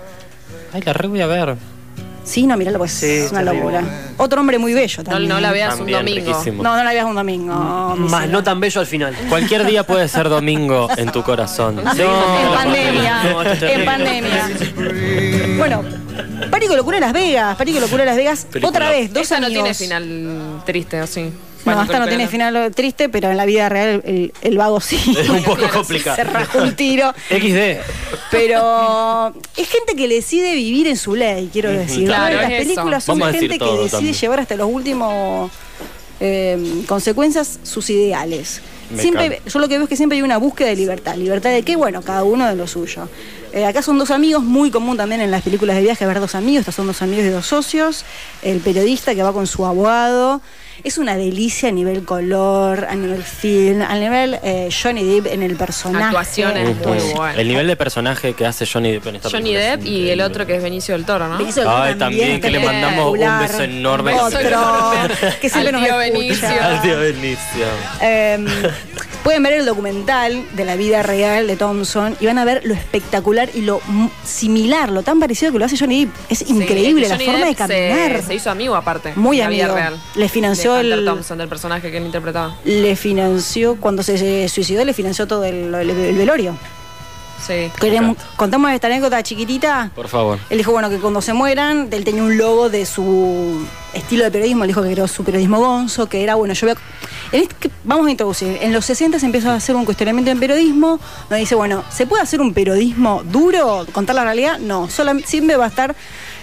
Ay, 0.73 0.81
la 0.81 0.93
re 0.93 1.07
voy 1.07 1.21
a 1.21 1.27
ver. 1.27 1.74
Sí, 2.25 2.45
no, 2.47 2.57
miralo, 2.57 2.77
pues 2.79 2.91
Sí, 2.91 3.05
es 3.05 3.31
una 3.31 3.43
terrible. 3.43 3.59
locura. 3.79 3.83
Otro 4.17 4.41
hombre 4.41 4.57
muy 4.57 4.73
bello 4.73 5.03
No, 5.03 5.09
también. 5.11 5.29
no 5.29 5.39
la 5.39 5.51
veas 5.51 5.79
un 5.79 5.89
domingo. 5.89 6.25
riquísimo. 6.27 6.63
No, 6.63 6.75
no 6.75 6.83
la 6.83 6.91
veas 6.91 7.05
un 7.05 7.15
domingo. 7.15 7.95
mi 7.97 8.09
Más 8.09 8.27
no 8.27 8.43
tan 8.43 8.59
bello 8.59 8.81
al 8.81 8.87
final. 8.87 9.15
Cualquier 9.29 9.65
día 9.65 9.83
puede 9.83 10.07
ser 10.07 10.27
domingo 10.29 10.89
en 10.97 11.11
tu 11.11 11.23
corazón. 11.23 11.79
En 11.79 11.85
pandemia. 12.53 13.23
No, 13.23 13.41
esto 13.43 13.65
es 13.65 13.71
en 13.77 13.85
pandemia. 13.85 14.49
Bueno, 15.57 15.83
Pánico 16.51 16.75
Locura 16.75 16.97
de 16.97 17.01
Las 17.01 17.13
Vegas. 17.13 17.55
Pánico 17.57 17.79
Locura 17.79 18.03
de 18.03 18.07
Las 18.07 18.17
Vegas. 18.17 18.47
Película. 18.51 18.69
Otra 18.69 18.89
vez, 18.89 19.11
dos 19.13 19.23
Esa 19.23 19.39
no 19.39 19.47
tiene 19.47 19.73
final 19.73 20.61
triste, 20.65 21.01
¿o 21.01 21.07
sí? 21.07 21.31
No, 21.65 21.81
esta 21.81 21.97
no 21.97 22.07
tiene 22.07 22.27
final 22.27 22.71
triste, 22.75 23.09
pero 23.09 23.31
en 23.31 23.37
la 23.37 23.45
vida 23.45 23.67
real 23.69 24.03
el, 24.05 24.31
el 24.43 24.57
vago 24.57 24.79
sí. 24.79 24.99
Es 25.17 25.27
un 25.29 25.43
poco 25.43 25.67
complicado. 25.73 26.15
Se 26.15 26.23
rajó 26.23 26.59
un 26.59 26.75
tiro. 26.75 27.11
XD. 27.29 27.81
Pero 28.31 29.33
es 29.55 29.69
gente 29.69 29.95
que 29.95 30.07
decide 30.07 30.53
vivir 30.55 30.87
en 30.87 30.97
su 30.97 31.15
ley, 31.15 31.49
quiero 31.51 31.71
decir. 31.71 32.05
Claro, 32.05 32.35
¿no? 32.35 32.41
Las 32.41 32.51
eso. 32.51 32.63
películas 32.63 33.03
son 33.03 33.19
Vamos 33.19 33.35
gente 33.35 33.59
que 33.59 33.65
decide 33.65 33.89
también. 33.89 34.13
llevar 34.13 34.39
hasta 34.39 34.55
los 34.55 34.69
últimos 34.71 35.51
eh, 36.19 36.83
consecuencias 36.87 37.59
sus 37.63 37.89
ideales. 37.89 38.61
Me 38.89 39.01
Siempre, 39.01 39.41
yo 39.45 39.59
lo 39.59 39.67
que 39.67 39.75
veo 39.75 39.83
es 39.83 39.89
que 39.89 39.95
siempre 39.95 40.17
hay 40.17 40.21
una 40.21 40.37
búsqueda 40.37 40.69
de 40.69 40.75
libertad. 40.75 41.15
¿Libertad 41.15 41.49
de 41.49 41.63
qué? 41.63 41.75
Bueno, 41.75 42.01
cada 42.03 42.23
uno 42.23 42.47
de 42.47 42.55
lo 42.55 42.67
suyo. 42.67 43.09
Eh, 43.51 43.65
acá 43.65 43.81
son 43.81 43.97
dos 43.97 44.11
amigos, 44.11 44.43
muy 44.43 44.69
común 44.69 44.95
también 44.97 45.21
en 45.21 45.31
las 45.31 45.41
películas 45.41 45.75
de 45.75 45.81
viaje 45.81 46.05
ver 46.05 46.19
dos 46.19 46.35
amigos. 46.35 46.61
Estos 46.61 46.75
son 46.75 46.87
dos 46.87 47.01
amigos 47.01 47.25
de 47.25 47.31
dos 47.31 47.47
socios. 47.47 48.05
El 48.43 48.59
periodista 48.59 49.15
que 49.15 49.23
va 49.23 49.33
con 49.33 49.47
su 49.47 49.65
abogado. 49.65 50.41
Es 50.83 50.97
una 50.97 51.15
delicia 51.15 51.69
a 51.69 51.71
nivel 51.71 52.03
color, 52.03 52.85
a 52.89 52.95
nivel 52.95 53.23
film, 53.23 53.81
a 53.81 53.95
nivel 53.95 54.39
eh, 54.43 54.69
Johnny 54.71 55.03
Depp 55.03 55.27
en 55.33 55.41
el 55.43 55.55
personaje. 55.55 56.05
Actuaciones 56.05 56.63
muy 56.65 56.73
Actuación. 56.73 57.13
buenas. 57.15 57.37
El 57.37 57.47
nivel 57.47 57.67
de 57.67 57.75
personaje 57.75 58.33
que 58.33 58.45
hace 58.45 58.65
Johnny 58.65 58.91
Depp 58.91 59.07
en 59.07 59.15
esta 59.15 59.29
Johnny 59.29 59.53
película 59.53 59.73
es 59.73 59.79
Depp 59.79 59.87
y 59.87 60.09
el 60.09 60.21
otro 60.21 60.45
que 60.45 60.55
es 60.57 60.63
Benicio 60.63 60.93
del 60.95 61.05
Toro, 61.05 61.27
¿no? 61.27 61.37
Benicio 61.37 61.63
del 61.63 61.71
Toro 61.71 61.83
Ay, 61.83 61.95
también 61.95 62.41
que 62.41 62.49
le 62.51 62.59
mandamos 62.59 63.13
un 63.13 63.39
beso 63.39 63.63
enorme. 63.63 64.13
Otro, 64.13 64.39
que 65.41 65.49
siempre 65.49 65.69
Al 65.69 65.71
nos 65.71 65.83
tío 65.83 66.01
escucha. 66.01 66.49
Benicio. 66.51 66.63
Al 66.63 66.81
tío 66.81 66.99
Benicio. 66.99 67.65
Eh, 68.01 68.45
pueden 69.25 69.41
ver 69.41 69.53
el 69.53 69.65
documental 69.65 70.45
de 70.55 70.65
la 70.65 70.75
vida 70.75 71.01
real 71.01 71.47
de 71.47 71.55
Thompson 71.55 72.15
y 72.19 72.27
van 72.27 72.37
a 72.37 72.45
ver 72.45 72.61
lo 72.63 72.75
espectacular 72.75 73.49
y 73.55 73.61
lo 73.61 73.81
similar, 74.23 74.91
lo 74.91 75.01
tan 75.01 75.19
parecido 75.19 75.51
que 75.51 75.57
lo 75.57 75.65
hace 75.65 75.77
Johnny 75.77 76.05
Depp. 76.05 76.13
Es 76.29 76.39
Sí, 76.39 76.45
increíble 76.49 77.07
es 77.07 77.11
que 77.13 77.17
la 77.17 77.31
forma 77.31 77.39
de 77.39 77.45
Depp 77.47 77.57
caminar. 77.57 78.23
Se, 78.23 78.35
hizo 78.35 78.51
amigo 78.51 78.75
aparte. 78.75 79.13
Muy 79.15 79.37
la 79.39 79.49
vida 79.49 79.63
amigo. 79.65 79.75
real. 79.77 79.99
Le 80.15 80.29
financió 80.29 80.75
de 80.75 80.81
el- 80.93 81.05
Thompson, 81.05 81.39
del 81.39 81.47
personaje 81.49 81.89
que 81.89 81.97
él 81.97 82.05
interpretaba. 82.05 82.55
Le 82.65 82.95
financió, 82.95 83.77
cuando 83.77 84.03
se, 84.03 84.17
se 84.19 84.47
suicidó, 84.47 84.85
le 84.85 84.93
financió 84.93 85.25
todo 85.27 85.43
el, 85.43 85.73
el- 85.73 85.89
el 85.89 86.15
velorio. 86.15 86.55
Sí. 87.45 87.71
Queremos, 87.79 88.17
contamos 88.37 88.71
esta 88.71 88.87
anécdota 88.87 89.21
chiquitita. 89.23 89.89
Por 89.95 90.07
favor. 90.07 90.37
Él 90.51 90.57
dijo, 90.59 90.71
bueno, 90.71 90.89
que 90.89 90.97
cuando 90.97 91.21
se 91.21 91.33
mueran, 91.33 91.89
él 91.91 92.03
tenía 92.03 92.21
un 92.23 92.37
logo 92.37 92.69
de 92.69 92.85
su 92.85 93.65
estilo 93.93 94.23
de 94.23 94.31
periodismo, 94.31 94.63
él 94.63 94.67
dijo 94.69 94.83
que 94.83 94.91
creó 94.91 95.07
su 95.07 95.23
periodismo 95.23 95.59
gonzo, 95.59 96.07
que 96.07 96.21
era, 96.23 96.35
bueno, 96.35 96.53
yo 96.53 96.67
voy 96.67 96.75
a... 96.75 96.79
en 97.31 97.41
este- 97.43 97.71
vamos 97.83 98.07
a 98.07 98.11
introducir, 98.11 98.57
en 98.61 98.73
los 98.73 98.85
60 98.85 99.19
se 99.19 99.25
empieza 99.25 99.51
a 99.51 99.55
hacer 99.55 99.75
un 99.75 99.85
cuestionamiento 99.85 100.31
en 100.31 100.39
periodismo, 100.39 100.99
donde 101.29 101.37
dice, 101.39 101.55
bueno, 101.55 101.83
¿se 101.89 102.05
puede 102.07 102.23
hacer 102.23 102.41
un 102.41 102.53
periodismo 102.53 103.23
duro, 103.23 103.85
contar 103.91 104.15
la 104.15 104.23
realidad? 104.23 104.59
No, 104.59 104.89
solamente, 104.89 105.27
siempre 105.29 105.55
va 105.57 105.65
a 105.65 105.69
estar 105.69 105.95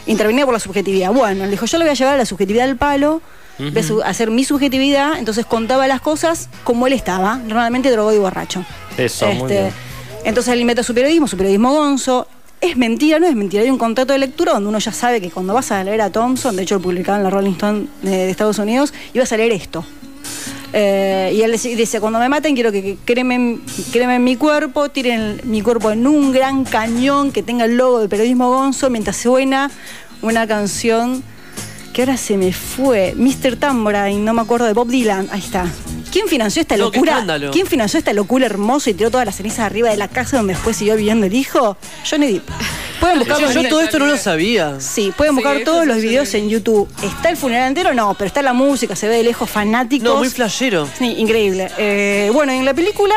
intervenido 0.07 0.47
por 0.47 0.55
la 0.55 0.61
subjetividad. 0.61 1.13
Bueno, 1.13 1.45
él 1.45 1.51
dijo, 1.51 1.67
yo 1.67 1.79
le 1.79 1.85
voy 1.85 1.91
a 1.93 1.95
llevar 1.95 2.15
a 2.15 2.19
la 2.19 2.27
subjetividad 2.27 2.69
al 2.69 2.77
palo, 2.77 3.21
voy 3.59 3.83
a 4.05 4.09
hacer 4.09 4.31
mi 4.31 4.45
subjetividad, 4.45 5.19
entonces 5.19 5.47
contaba 5.47 5.87
las 5.87 6.01
cosas 6.01 6.49
como 6.65 6.87
él 6.87 6.93
estaba, 6.95 7.37
normalmente 7.37 7.91
drogado 7.91 8.17
y 8.17 8.19
borracho. 8.19 8.65
Eso, 8.99 9.27
muy 9.27 9.37
Este, 9.43 9.55
bien. 9.63 9.73
entonces 10.25 10.53
él 10.53 10.61
inventa 10.61 10.83
su 10.83 10.95
periodismo, 10.95 11.29
su 11.29 11.37
periodismo 11.37 11.73
gonzo. 11.73 12.27
Es 12.61 12.77
mentira, 12.77 13.19
no 13.19 13.27
es 13.27 13.35
mentira. 13.35 13.63
Hay 13.65 13.71
un 13.71 13.79
contrato 13.79 14.13
de 14.13 14.21
lectura 14.21 14.53
donde 14.53 14.69
uno 14.69 14.79
ya 14.79 14.93
sabe 14.93 15.21
que 15.21 15.31
cuando 15.31 15.53
vas 15.53 15.73
a 15.73 15.83
leer 15.83 16.01
a 16.01 16.11
Thompson, 16.11 16.55
de 16.55 16.63
hecho 16.63 16.77
lo 16.77 16.81
publicaba 16.83 17.19
en 17.19 17.25
la 17.25 17.31
Rolling 17.31 17.53
Stone 17.53 17.87
de, 18.03 18.11
de 18.11 18.31
Estados 18.31 18.59
Unidos, 18.59 18.95
ibas 19.15 19.33
a 19.33 19.37
leer 19.37 19.51
esto. 19.53 19.85
Eh, 20.73 21.33
y 21.35 21.43
él 21.43 21.53
dice- 21.53 22.01
cuando 22.01 22.19
me 22.19 22.29
maten 22.29 22.55
quiero 22.55 22.73
que, 22.73 22.97
cremen, 23.05 23.61
cremen 23.93 24.25
mi 24.25 24.37
cuerpo, 24.37 24.89
tiren 24.89 25.41
mi 25.45 25.61
cuerpo 25.61 25.91
en 25.91 26.07
un 26.07 26.33
gran 26.33 26.65
cañón 26.65 27.31
que 27.31 27.43
tenga 27.43 27.67
el 27.67 27.77
logo 27.77 28.01
de 28.01 28.09
periodismo 28.09 28.49
gonzo 28.49 28.89
mientras 28.89 29.17
suena 29.19 29.71
una 30.23 30.47
canción 30.47 31.23
que 31.93 32.03
ahora 32.03 32.17
se 32.17 32.39
me 32.39 32.55
fue, 32.55 33.13
Mr. 33.19 33.57
Tambourine, 33.57 34.21
no 34.21 34.33
me 34.33 34.41
acuerdo 34.41 34.65
de 34.65 34.73
Bob 34.73 34.89
Dylan, 34.89 35.29
ahí 35.31 35.41
está. 35.41 35.67
¿Quién 36.11 36.27
financió 36.27 36.63
esta 36.63 36.77
No, 36.79 36.85
locura? 36.85 37.23
¿Quién 37.53 37.67
financió 37.67 37.99
esta 37.99 38.15
locura 38.15 38.47
hermosa 38.47 38.89
y 38.91 38.95
tiró 38.95 39.11
todas 39.11 39.27
las 39.27 39.37
cenizas 39.37 39.61
arriba 39.61 39.91
de 39.91 39.99
la 39.99 40.09
casa 40.09 40.39
donde 40.39 40.55
después 40.55 40.75
siguió 40.77 40.97
viviendo 40.97 41.27
el 41.27 41.35
hijo? 41.35 41.77
Johnny 42.09 42.33
Depp. 42.35 42.49
Pueden 43.03 43.19
buscar 43.19 43.41
Yo, 43.41 43.51
yo 43.63 43.69
todo 43.69 43.81
esto 43.81 43.99
no 43.99 44.07
lo 44.07 44.17
sabía. 44.17 44.81
Sí, 44.81 45.13
pueden 45.17 45.35
buscar 45.35 45.59
Sí, 45.59 45.65
todos 45.65 45.85
los 45.87 45.97
sí 45.97 46.03
videos 46.03 46.33
en 46.35 46.49
YouTube. 46.49 46.89
¿Está 47.03 47.31
el 47.31 47.37
funeral 47.37 47.67
entero? 47.67 47.93
No, 47.95 48.15
pero 48.15 48.29
está 48.29 48.43
la 48.43 48.53
música, 48.53 48.95
se 48.95 49.09
ve 49.09 49.17
de 49.17 49.25
lejos 49.25 49.51
fanáticos. 49.51 50.09
No, 50.09 50.19
muy 50.19 50.29
flashero. 50.31 50.89
Sí, 50.97 51.17
increíble. 51.19 51.69
Eh, 51.79 52.31
bueno, 52.33 52.53
en 52.53 52.65
la 52.65 52.75
película, 52.75 53.13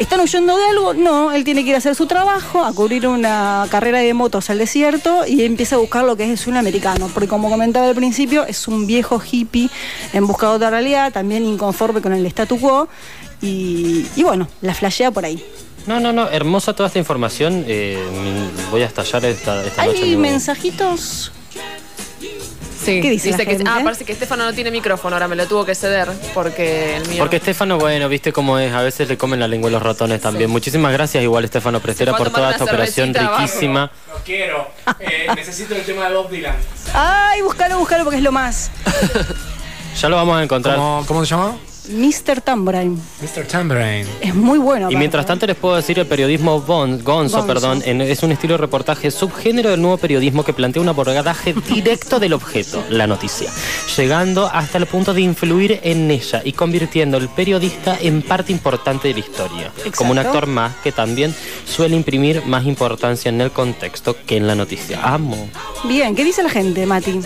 ¿están 0.00 0.18
huyendo 0.18 0.56
de 0.56 0.64
algo? 0.64 0.92
No, 0.94 1.30
él 1.30 1.44
tiene 1.44 1.62
que 1.62 1.68
ir 1.68 1.74
a 1.76 1.78
hacer 1.78 1.94
su 1.94 2.06
trabajo, 2.06 2.64
a 2.64 2.72
cubrir 2.72 3.06
una 3.06 3.68
carrera 3.70 4.00
de 4.00 4.12
motos 4.12 4.50
al 4.50 4.58
desierto 4.58 5.24
y 5.24 5.44
empieza 5.44 5.76
a 5.76 5.78
buscar 5.78 6.04
lo 6.04 6.16
que 6.16 6.32
es 6.32 6.44
el 6.48 6.56
americano. 6.56 7.08
Porque 7.14 7.28
como 7.28 7.48
comentaba 7.48 7.86
al 7.86 7.94
principio, 7.94 8.44
es 8.44 8.66
un 8.66 8.88
viejo 8.88 9.22
hippie 9.24 9.70
en 10.14 10.26
busca 10.26 10.48
de 10.48 10.54
otra 10.56 10.70
realidad, 10.70 11.12
también 11.12 11.44
inconforme 11.46 12.02
con 12.02 12.12
el 12.12 12.26
statu 12.26 12.58
quo. 12.58 12.88
Y, 13.40 14.04
y 14.16 14.24
bueno, 14.24 14.48
la 14.62 14.74
flashea 14.74 15.12
por 15.12 15.24
ahí. 15.24 15.44
No, 15.86 16.00
no, 16.00 16.12
no. 16.12 16.28
Hermosa 16.28 16.74
toda 16.74 16.88
esta 16.88 16.98
información. 16.98 17.64
Eh, 17.68 17.98
voy 18.70 18.82
a 18.82 18.86
estallar 18.86 19.24
esta, 19.24 19.64
esta 19.64 19.84
noche. 19.86 20.02
¿Hay 20.02 20.16
mensajitos? 20.16 21.32
Sí, 22.84 23.00
¿Qué 23.00 23.10
dice 23.10 23.30
la 23.32 23.38
que, 23.38 23.46
gente? 23.46 23.64
ah, 23.68 23.80
parece 23.82 24.04
que 24.04 24.12
Estefano 24.12 24.44
no 24.44 24.52
tiene 24.52 24.70
micrófono, 24.70 25.16
ahora 25.16 25.26
me 25.26 25.34
lo 25.34 25.46
tuvo 25.46 25.64
que 25.64 25.74
ceder 25.74 26.08
porque 26.34 26.96
el 26.96 27.08
mío. 27.08 27.18
Porque 27.18 27.36
Estefano, 27.36 27.78
bueno, 27.78 28.08
viste 28.08 28.32
cómo 28.32 28.60
es, 28.60 28.72
a 28.72 28.80
veces 28.80 29.08
le 29.08 29.18
comen 29.18 29.40
la 29.40 29.48
lengua 29.48 29.68
a 29.70 29.72
los 29.72 29.82
ratones 29.82 30.20
también. 30.20 30.48
Muchísimas 30.50 30.92
gracias 30.92 31.24
igual 31.24 31.44
Estefano 31.44 31.80
Prestera 31.80 32.16
por 32.16 32.30
toda 32.30 32.52
esta 32.52 32.62
operación 32.62 33.16
abajo. 33.16 33.38
riquísima. 33.42 33.90
No 34.08 34.14
quiero. 34.24 34.70
Eh, 35.00 35.26
necesito 35.34 35.74
el 35.74 35.82
tema 35.82 36.08
de 36.08 36.14
Bob 36.14 36.30
Dylan. 36.30 36.54
Ay, 36.94 37.42
búscalo, 37.42 37.76
búscalo 37.78 38.04
porque 38.04 38.18
es 38.18 38.22
lo 38.22 38.30
más. 38.32 38.70
Ya 40.00 40.10
lo 40.10 40.16
vamos 40.16 40.36
a 40.36 40.42
encontrar. 40.42 40.76
¿Cómo, 40.76 41.04
cómo 41.08 41.24
se 41.24 41.30
llama? 41.30 41.56
Mr. 41.88 42.40
Tambourine. 42.40 42.96
Mr. 43.22 43.46
Tambourine. 43.46 44.06
Es 44.20 44.34
muy 44.34 44.58
bueno. 44.58 44.90
Y 44.90 44.96
mientras 44.96 45.24
¿eh? 45.24 45.28
tanto 45.28 45.46
les 45.46 45.56
puedo 45.56 45.76
decir 45.76 45.98
el 45.98 46.06
periodismo 46.06 46.60
bon- 46.60 47.02
gonzo, 47.02 47.38
Gonzo. 47.38 47.46
perdón, 47.46 47.82
en- 47.84 48.00
es 48.00 48.22
un 48.22 48.32
estilo 48.32 48.54
de 48.54 48.58
reportaje 48.58 49.10
subgénero 49.10 49.70
del 49.70 49.80
nuevo 49.80 49.96
periodismo 49.98 50.44
que 50.44 50.52
plantea 50.52 50.82
un 50.82 50.88
abordaje 50.88 51.54
directo 51.68 52.18
del 52.18 52.32
objeto, 52.32 52.82
la 52.90 53.06
noticia, 53.06 53.50
llegando 53.96 54.46
hasta 54.52 54.78
el 54.78 54.86
punto 54.86 55.14
de 55.14 55.20
influir 55.20 55.80
en 55.82 56.10
ella 56.10 56.42
y 56.44 56.52
convirtiendo 56.52 57.16
al 57.16 57.28
periodista 57.28 57.96
en 58.00 58.22
parte 58.22 58.52
importante 58.52 59.08
de 59.08 59.14
la 59.14 59.20
historia, 59.20 59.72
como 59.96 60.10
un 60.12 60.18
actor 60.18 60.46
más 60.46 60.74
que 60.82 60.92
también 60.92 61.34
suele 61.64 61.96
imprimir 61.96 62.42
más 62.46 62.64
importancia 62.66 63.28
en 63.28 63.40
el 63.40 63.50
contexto 63.50 64.16
que 64.26 64.36
en 64.36 64.46
la 64.46 64.54
noticia. 64.54 65.00
Amo. 65.02 65.48
Bien, 65.84 66.14
¿qué 66.14 66.24
dice 66.24 66.42
la 66.42 66.50
gente, 66.50 66.84
Mati? 66.86 67.20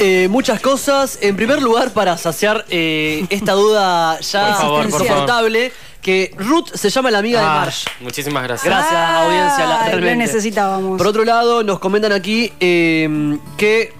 Eh, 0.00 0.28
muchas 0.30 0.60
cosas. 0.60 1.18
En 1.20 1.36
primer 1.36 1.62
lugar, 1.62 1.92
para 1.92 2.16
saciar 2.18 2.64
eh, 2.68 3.24
esta 3.30 3.52
duda 3.52 4.03
ya 4.20 4.46
Por 4.46 4.54
favor, 4.56 4.82
por 4.82 4.90
favor. 4.90 5.06
insoportable, 5.06 5.72
que 6.02 6.34
Ruth 6.38 6.68
se 6.74 6.90
llama 6.90 7.10
la 7.10 7.18
amiga 7.18 7.40
de 7.40 7.46
Ah, 7.46 7.60
Marsh. 7.64 7.84
muchísimas 8.00 8.42
gracias. 8.42 8.66
Gracias, 8.72 8.94
Ay, 8.94 9.24
audiencia, 9.26 9.66
la- 9.66 9.78
lo 9.84 9.84
realmente. 9.90 10.16
necesitábamos. 10.16 10.98
Por 10.98 11.06
otro 11.06 11.24
lado, 11.24 11.62
nos 11.62 11.78
comentan 11.78 12.12
aquí 12.12 12.52
eh, 12.60 13.38
que 13.56 13.92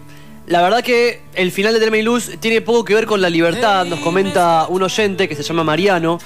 la 0.47 0.61
verdad 0.61 0.83
que 0.83 1.23
el 1.35 1.51
final 1.53 1.73
de 1.73 1.81
Telma 1.81 1.97
y 1.97 2.03
Luz 2.03 2.33
tiene 2.41 2.61
poco 2.61 2.85
que 2.85 2.95
ver 2.95 3.07
con 3.07 3.23
la 3.23 3.31
libertad, 3.31 3.87
nos 3.87 4.01
comenta 4.01 4.67
un 4.69 4.83
oyente 4.83 5.27
que 5.29 5.35
se 5.35 5.43
llama 5.43 5.65
Mariano, 5.65 6.19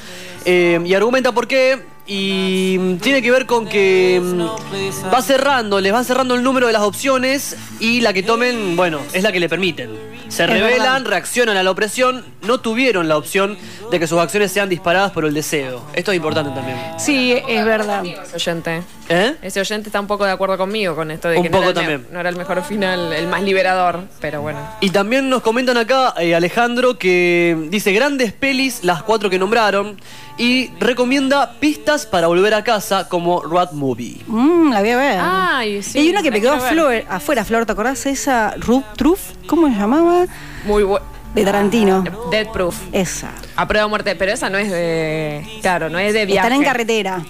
eh, 0.44 0.80
y 0.84 0.94
argumenta 0.94 1.30
por 1.30 1.46
qué, 1.46 1.78
y 2.08 2.76
mm, 2.78 2.96
tiene 2.98 3.20
que 3.22 3.30
ver 3.30 3.44
con 3.46 3.68
que 3.68 4.20
mm, 4.22 5.12
va 5.14 5.20
cerrando, 5.22 5.78
les 5.80 5.92
va 5.92 6.02
cerrando 6.02 6.34
el 6.34 6.42
número 6.42 6.66
de 6.66 6.72
las 6.72 6.82
opciones 6.82 7.56
y 7.80 8.00
la 8.00 8.12
que 8.12 8.22
tomen, 8.22 8.74
bueno, 8.76 9.00
es 9.12 9.22
la 9.22 9.30
que 9.30 9.38
le 9.40 9.48
permiten. 9.48 9.90
Se 10.28 10.44
Es 10.44 10.50
rebelan, 10.50 11.02
verdad. 11.02 11.10
reaccionan 11.10 11.56
a 11.56 11.62
la 11.62 11.70
opresión, 11.70 12.24
no 12.42 12.58
tuvieron 12.60 13.08
la 13.08 13.16
opción 13.16 13.56
de 13.90 13.98
que 14.00 14.06
sus 14.06 14.18
acciones 14.18 14.52
sean 14.52 14.68
disparadas 14.68 15.12
por 15.12 15.24
el 15.24 15.32
deseo. 15.34 15.82
Esto 15.94 16.10
es 16.12 16.16
importante 16.16 16.50
también. 16.54 16.78
Sí, 16.98 17.32
es 17.48 17.64
verdad. 17.64 18.02
Oyente. 18.34 18.82
¿Eh? 19.08 19.34
Ese 19.42 19.60
oyente 19.60 19.88
está 19.88 20.00
un 20.00 20.06
poco 20.06 20.24
de 20.24 20.32
acuerdo 20.32 20.58
conmigo 20.58 20.94
con 20.94 21.10
esto 21.10 21.28
de 21.28 21.38
Un 21.38 21.42
que 21.42 21.50
poco 21.50 21.64
no, 21.64 21.70
era 21.70 21.80
también. 21.80 22.06
no 22.12 22.20
era 22.20 22.28
el 22.28 22.36
mejor 22.36 22.62
final, 22.62 23.12
el 23.12 23.26
más 23.26 23.42
liberador, 23.42 24.04
pero 24.20 24.42
bueno. 24.42 24.58
Y 24.80 24.90
también 24.90 25.30
nos 25.30 25.42
comentan 25.42 25.76
acá, 25.78 26.14
eh, 26.18 26.34
Alejandro, 26.34 26.98
que 26.98 27.56
dice 27.70 27.92
grandes 27.92 28.32
pelis, 28.32 28.84
las 28.84 29.02
cuatro 29.02 29.30
que 29.30 29.38
nombraron, 29.38 29.98
y 30.36 30.70
recomienda 30.78 31.52
pistas 31.58 32.06
para 32.06 32.26
volver 32.26 32.54
a 32.54 32.62
casa 32.62 33.08
como 33.08 33.42
Rat 33.42 33.72
Movie. 33.72 34.18
Mm, 34.26 34.72
la 34.72 34.80
voy 34.80 34.90
a 34.90 34.96
ver. 34.96 35.18
Ay, 35.20 35.82
sí. 35.82 35.98
y 35.98 36.02
hay 36.02 36.10
una 36.10 36.22
que 36.22 36.30
me 36.30 36.40
quedó. 36.40 36.60
Flor, 36.60 37.02
afuera, 37.08 37.44
Flor, 37.44 37.64
¿te 37.66 37.72
acordás? 37.72 38.04
Esa 38.06 38.54
Rub 38.58 38.84
Truff, 38.96 39.20
¿cómo 39.46 39.68
se 39.68 39.74
llamaba? 39.74 40.26
Muy 40.64 40.82
buena. 40.82 41.04
De 41.34 41.44
Tarantino. 41.44 42.04
Dead 42.30 42.50
Proof. 42.50 42.74
Esa. 42.90 43.30
A 43.54 43.68
prueba 43.68 43.84
de 43.84 43.90
muerte, 43.90 44.16
pero 44.16 44.32
esa 44.32 44.48
no 44.48 44.56
es 44.58 44.70
de. 44.70 45.44
Claro, 45.60 45.90
no 45.90 45.98
es 45.98 46.14
de 46.14 46.24
viaje. 46.24 46.46
Están 46.46 46.60
en 46.60 46.64
carretera. 46.66 47.22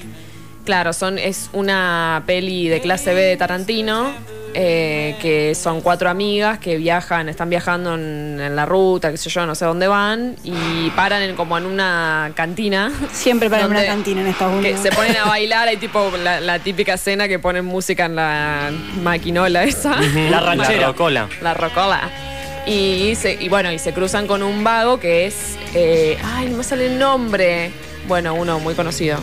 Claro, 0.69 0.93
son, 0.93 1.19
es 1.19 1.49
una 1.55 2.23
peli 2.27 2.69
de 2.69 2.83
clase 2.83 3.15
B 3.15 3.23
de 3.23 3.39
Tarantino, 3.39 4.11
eh, 4.53 5.17
que 5.23 5.55
son 5.55 5.81
cuatro 5.81 6.11
amigas 6.11 6.59
que 6.59 6.77
viajan, 6.77 7.31
están 7.31 7.49
viajando 7.49 7.95
en, 7.95 8.39
en 8.39 8.55
la 8.55 8.67
ruta, 8.67 9.11
qué 9.11 9.17
sé 9.17 9.31
yo, 9.31 9.47
no 9.47 9.55
sé 9.55 9.65
dónde 9.65 9.89
van, 9.89 10.37
y 10.45 10.91
paran 10.91 11.23
en, 11.23 11.37
como 11.37 11.57
en 11.57 11.65
una 11.65 12.33
cantina. 12.35 12.93
Siempre 13.13 13.49
para 13.49 13.65
una 13.65 13.77
donde- 13.77 13.89
cantina 13.89 14.21
en 14.21 14.27
Estados 14.27 14.53
Que 14.61 14.73
Unidos. 14.75 14.81
se 14.83 14.91
ponen 14.93 15.17
a 15.17 15.25
bailar, 15.27 15.69
hay 15.69 15.79
tipo 15.79 16.13
la, 16.23 16.39
la 16.41 16.59
típica 16.59 16.93
escena 16.95 17.29
que 17.29 17.39
ponen 17.39 17.65
música 17.65 18.05
en 18.05 18.17
la 18.17 18.71
maquinola 19.03 19.65
esa. 19.65 19.99
La 20.31 20.41
ranchera. 20.41 20.81
La 20.83 20.87
rocola. 20.89 21.29
La 21.41 21.55
rocola. 21.55 22.11
Y, 22.67 23.15
se, 23.15 23.39
y 23.41 23.49
bueno, 23.49 23.73
y 23.73 23.79
se 23.79 23.95
cruzan 23.95 24.27
con 24.27 24.43
un 24.43 24.63
vago 24.63 25.01
que 25.01 25.25
es. 25.25 25.57
eh, 25.75 26.19
ay, 26.23 26.51
no 26.51 26.59
me 26.59 26.63
sale 26.63 26.89
el 26.89 26.99
nombre. 26.99 27.71
Bueno, 28.07 28.35
uno 28.35 28.61
muy 28.61 28.75
conocido. 28.75 29.19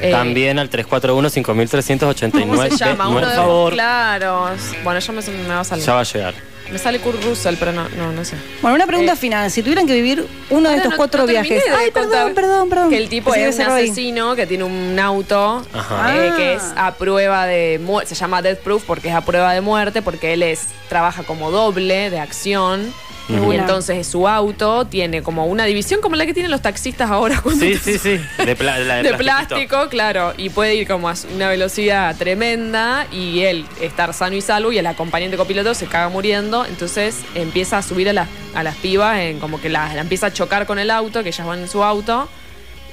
Eh, 0.00 0.10
También 0.10 0.58
al 0.58 0.70
341-5389. 0.70 2.30
¿Cómo 2.32 2.62
se 2.62 2.70
llama? 2.76 3.08
Uno 3.08 3.20
Por 3.20 3.28
de 3.28 3.34
favor. 3.34 3.72
Claro. 3.72 4.48
Bueno, 4.84 5.00
ya 5.00 5.12
me, 5.12 5.22
me 5.22 5.48
va 5.48 5.60
a 5.60 5.64
salir. 5.64 5.84
Ya 5.84 5.94
va 5.94 6.00
a 6.00 6.04
llegar. 6.04 6.34
Me 6.70 6.78
sale 6.78 7.00
Kurt 7.00 7.20
Russell, 7.24 7.56
pero 7.58 7.72
no, 7.72 7.88
no, 7.98 8.12
no 8.12 8.24
sé. 8.24 8.36
Bueno, 8.62 8.76
una 8.76 8.86
pregunta 8.86 9.14
Eh, 9.14 9.16
final. 9.16 9.50
Si 9.50 9.60
tuvieran 9.60 9.88
que 9.88 9.94
vivir 9.94 10.24
uno 10.50 10.60
de 10.60 10.66
Ahora 10.68 10.76
estos 10.76 10.90
no- 10.92 10.96
cuatro 10.98 11.20
no 11.22 11.26
viajes. 11.26 11.64
de 11.64 11.70
Ay, 11.70 11.90
perdón, 11.90 12.32
perdón, 12.32 12.68
perdón. 12.68 12.90
Que 12.90 12.96
el 12.96 13.08
tipo 13.08 13.32
Pensé 13.32 13.48
es 13.48 13.56
un 13.56 13.72
ahí. 13.74 13.84
asesino 13.86 14.36
que 14.36 14.46
tiene 14.46 14.62
un 14.62 14.96
auto 15.00 15.66
Ajá. 15.72 16.16
eh, 16.16 16.30
Ah. 16.32 16.36
que 16.36 16.54
es 16.54 16.62
a 16.76 16.92
prueba 16.94 17.46
de 17.46 17.80
muerte. 17.82 18.14
Se 18.14 18.20
llama 18.20 18.40
Death 18.40 18.60
Proof 18.60 18.84
porque 18.86 19.08
es 19.08 19.14
a 19.16 19.20
prueba 19.22 19.52
de 19.52 19.60
muerte, 19.60 20.00
porque 20.00 20.32
él 20.34 20.44
es 20.44 20.68
trabaja 20.88 21.24
como 21.24 21.50
doble 21.50 22.08
de 22.08 22.20
acción. 22.20 22.92
Y 23.30 23.56
entonces 23.56 24.06
su 24.06 24.26
auto 24.26 24.86
tiene 24.86 25.22
como 25.22 25.46
una 25.46 25.64
división 25.64 26.00
como 26.00 26.16
la 26.16 26.26
que 26.26 26.34
tienen 26.34 26.50
los 26.50 26.62
taxistas 26.62 27.10
ahora 27.10 27.40
cuando 27.42 27.64
Sí, 27.64 27.76
sí, 27.76 27.98
sí. 27.98 28.20
De, 28.44 28.56
pla- 28.56 28.78
la 28.78 28.96
de 28.96 29.02
de 29.04 29.14
plastiquito. 29.14 29.18
plástico, 29.54 29.88
claro, 29.88 30.34
y 30.36 30.50
puede 30.50 30.74
ir 30.74 30.86
como 30.88 31.08
a 31.08 31.14
una 31.34 31.48
velocidad 31.48 32.16
tremenda 32.16 33.06
y 33.12 33.40
él 33.40 33.64
estar 33.80 34.12
sano 34.14 34.36
y 34.36 34.40
salvo 34.40 34.72
y 34.72 34.78
el 34.78 34.86
acompañante 34.86 35.36
copiloto 35.36 35.74
se 35.74 35.86
caga 35.86 36.08
muriendo, 36.08 36.64
entonces 36.66 37.16
empieza 37.34 37.78
a 37.78 37.82
subir 37.82 38.08
a 38.08 38.12
las, 38.12 38.28
a 38.54 38.62
las 38.62 38.74
pibas, 38.76 39.18
en 39.20 39.38
como 39.38 39.60
que 39.60 39.68
la, 39.68 39.94
la 39.94 40.00
empieza 40.00 40.26
a 40.26 40.32
chocar 40.32 40.66
con 40.66 40.78
el 40.78 40.90
auto, 40.90 41.22
que 41.22 41.28
ellas 41.30 41.46
van 41.46 41.60
en 41.60 41.68
su 41.68 41.82
auto. 41.84 42.28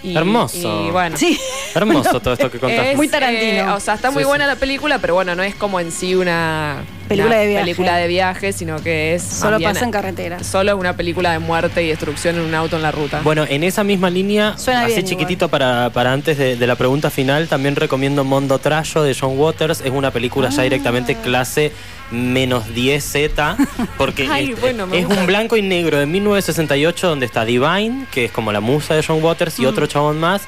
Y, 0.03 0.15
Hermoso. 0.15 0.85
Y 0.87 0.91
bueno. 0.91 1.17
Sí. 1.17 1.37
Hermoso 1.75 2.19
todo 2.19 2.33
esto 2.33 2.49
que 2.51 2.59
contaste. 2.59 2.91
Es, 2.91 2.97
Muy 2.97 3.07
Tarantino. 3.07 3.41
eh, 3.43 3.69
o 3.69 3.79
sea, 3.79 3.95
está 3.95 4.11
muy 4.11 4.23
Sí, 4.23 4.27
buena 4.27 4.45
sí. 4.45 4.49
la 4.49 4.55
película, 4.55 4.99
pero 4.99 5.13
bueno, 5.15 5.35
no 5.35 5.43
es 5.43 5.55
como 5.55 5.79
en 5.79 5.91
sí 5.91 6.15
una 6.15 6.83
Película 7.07 7.35
una 7.35 7.41
de 7.41 7.47
viaje. 7.47 7.63
película 7.63 7.97
de 7.97 8.07
viaje, 8.07 8.51
sino 8.53 8.81
que 8.83 9.15
es 9.15 9.23
Solo 9.23 9.59
pasa 9.59 9.85
en 9.85 9.91
carretera. 9.91 10.43
Solo 10.43 10.71
es 10.73 10.77
una 10.77 10.95
película 10.97 11.31
de 11.31 11.39
muerte 11.39 11.83
y 11.83 11.87
destrucción 11.87 12.35
en 12.35 12.41
un 12.41 12.53
auto 12.55 12.75
en 12.75 12.81
la 12.81 12.91
ruta. 12.91 13.21
Bueno, 13.23 13.45
en 13.47 13.63
esa 13.63 13.83
misma 13.83 14.09
línea, 14.09 14.57
Suena 14.57 14.81
así 14.83 14.93
bien 14.95 15.05
chiquitito 15.05 15.47
para, 15.49 15.89
para 15.91 16.11
antes 16.13 16.37
de, 16.37 16.55
de 16.57 16.67
la 16.67 16.75
pregunta 16.75 17.09
final, 17.09 17.47
también 17.47 17.75
recomiendo 17.75 18.23
Mondo 18.23 18.59
Trallo 18.59 19.03
de 19.03 19.15
John 19.19 19.37
Waters. 19.37 19.81
Es 19.81 19.91
una 19.91 20.11
película 20.11 20.49
ya 20.49 20.63
directamente 20.63 21.15
clase 21.15 21.71
menos 22.11 22.65
10Z, 22.67 23.55
porque 23.97 24.27
Ay, 24.31 24.51
es, 24.53 24.61
bueno, 24.61 24.87
me 24.87 24.99
es 24.99 25.05
gusta. 25.05 25.21
un 25.21 25.27
blanco 25.27 25.57
y 25.57 25.61
negro 25.61 25.97
de 25.97 26.05
1968 26.05 27.07
donde 27.07 27.25
está 27.25 27.45
Divine, 27.45 28.05
que 28.11 28.25
es 28.25 28.31
como 28.31 28.51
la 28.51 28.59
musa 28.61 28.93
de 28.95 29.03
John 29.03 29.23
Waters, 29.23 29.59
y 29.59 29.63
Mm. 29.63 29.67
otro 29.67 29.87
chabón 29.87 30.19
más. 30.19 30.41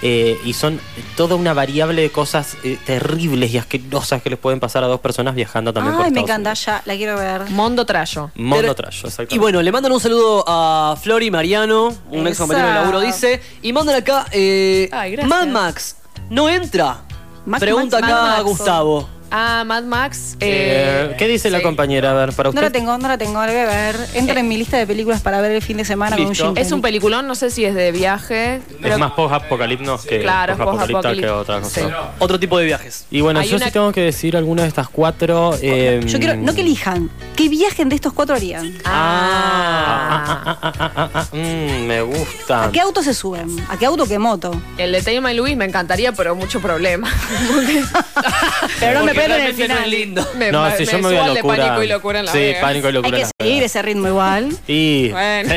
eh, 0.00 0.38
y 0.44 0.52
son 0.52 0.78
toda 1.16 1.34
una 1.34 1.54
variable 1.54 2.02
de 2.02 2.10
cosas 2.10 2.56
eh, 2.62 2.78
terribles 2.86 3.52
y 3.52 3.58
asquerosas 3.58 4.22
que 4.22 4.30
les 4.30 4.38
pueden 4.38 4.60
pasar 4.60 4.84
a 4.84 4.86
dos 4.86 5.00
personas 5.00 5.34
viajando 5.34 5.72
también 5.72 5.96
por 5.96 6.04
Ay, 6.04 6.12
me 6.12 6.20
Estados 6.20 6.30
encanta, 6.38 6.50
Unidos. 6.50 6.66
ya, 6.66 6.82
la 6.84 6.94
quiero 6.96 7.16
ver. 7.18 7.50
Mondo 7.50 7.84
Trayo. 7.84 8.30
Mondo 8.36 8.76
Pero- 8.76 8.88
exactamente. 8.90 9.34
Y 9.34 9.38
bueno, 9.38 9.60
le 9.60 9.72
mandan 9.72 9.90
un 9.90 9.98
saludo 9.98 10.44
a 10.46 10.96
Flori 11.02 11.32
Mariano, 11.32 11.92
un 12.10 12.28
ex 12.28 12.38
compañero 12.38 12.68
de 12.68 12.72
Esa. 12.74 12.80
laburo, 12.80 13.00
dice. 13.00 13.42
Y 13.60 13.72
mandan 13.72 13.96
acá, 13.96 14.26
eh, 14.30 14.88
Ay. 14.92 15.16
Mad 15.26 15.48
Max, 15.48 15.96
¿no 16.30 16.48
entra? 16.48 16.98
Max, 17.44 17.60
Pregunta 17.60 17.98
Max, 17.98 18.12
acá 18.12 18.22
Max. 18.22 18.42
Gustavo. 18.44 19.08
Ah, 19.30 19.62
Mad 19.66 19.82
Max. 19.84 20.36
Eh, 20.40 21.10
eh, 21.10 21.14
¿Qué 21.18 21.26
dice 21.28 21.50
la 21.50 21.60
compañera? 21.60 22.10
A 22.12 22.14
ver, 22.14 22.32
para 22.32 22.50
No 22.50 22.60
la 22.60 22.70
tengo, 22.70 22.96
no 22.96 23.08
la 23.08 23.18
tengo, 23.18 23.34
la 23.34 23.46
voy 23.46 23.56
a 23.60 23.66
ver. 23.66 23.96
Entra 24.14 24.40
en 24.40 24.48
mi 24.48 24.56
lista 24.56 24.78
de 24.78 24.86
películas 24.86 25.20
para 25.20 25.40
ver 25.40 25.52
el 25.52 25.62
fin 25.62 25.76
de 25.76 25.84
semana 25.84 26.16
con 26.16 26.28
Listo. 26.28 26.52
Es 26.56 26.72
un 26.72 26.80
peliculón, 26.80 27.26
no 27.26 27.34
sé 27.34 27.50
si 27.50 27.64
es 27.64 27.74
de 27.74 27.92
viaje. 27.92 28.60
pero- 28.80 28.94
es 28.94 29.00
más 29.00 29.12
post-apocalipno 29.12 29.98
que 29.98 30.20
Claro, 30.20 30.52
es 30.54 30.58
post-apocalipta 30.58 31.14
que 31.14 31.22
post-apocalipta. 31.26 31.36
otra 31.36 31.60
cosa. 31.60 31.80
Sí. 31.80 32.14
Otro 32.20 32.40
tipo 32.40 32.58
de 32.58 32.64
viajes. 32.64 33.06
Y 33.10 33.20
bueno, 33.20 33.40
Hay 33.40 33.48
yo 33.48 33.56
una- 33.56 33.66
sí 33.66 33.72
tengo 33.72 33.92
que 33.92 34.00
decir 34.02 34.36
alguna 34.36 34.62
de 34.62 34.68
estas 34.68 34.88
cuatro. 34.88 35.54
eh, 35.60 36.00
Yo 36.06 36.18
quiero, 36.18 36.36
no 36.36 36.54
que 36.54 36.62
elijan, 36.62 37.10
¿qué 37.36 37.48
viajen 37.48 37.88
de 37.88 37.96
estos 37.96 38.12
cuatro 38.12 38.34
harían? 38.34 38.72
Ah. 38.84 39.67
Mm, 41.32 41.86
me 41.86 42.00
gusta. 42.02 42.64
¿A 42.64 42.72
qué 42.72 42.80
auto 42.80 43.02
se 43.02 43.12
suben? 43.14 43.48
¿A 43.68 43.76
qué 43.78 43.86
auto, 43.86 44.06
qué 44.06 44.18
moto? 44.18 44.50
El 44.78 44.92
de 44.92 45.02
Thelma 45.02 45.32
y 45.32 45.36
Luis 45.36 45.56
me 45.56 45.64
encantaría, 45.66 46.12
pero 46.12 46.34
mucho 46.34 46.60
problema. 46.60 47.12
Pero 48.80 49.00
no 49.00 49.04
me 49.04 49.12
pierden 49.12 49.40
el 49.42 49.52
no 49.52 49.62
final. 49.62 49.78
es 49.84 49.88
lindo. 49.88 50.28
me, 50.36 50.50
No, 50.52 50.62
me- 50.64 50.76
si 50.76 50.84
yo 50.86 50.92
me 50.98 51.00
voy 51.08 51.16
a 51.16 51.22
de 51.28 51.34
locura. 51.36 51.56
pánico 51.56 51.82
y 51.82 51.86
locura 51.88 52.18
en 52.20 52.26
la 52.26 52.32
Sí, 52.32 52.38
Vega. 52.38 52.60
pánico 52.60 52.88
y 52.88 52.92
locura. 52.92 53.16
Hay 53.16 53.22
que 53.22 53.28
la 53.38 53.44
seguir 53.46 53.62
ese 53.62 53.82
ritmo 53.82 54.08
igual. 54.08 54.48
Y. 54.66 55.08
Bueno. 55.10 55.54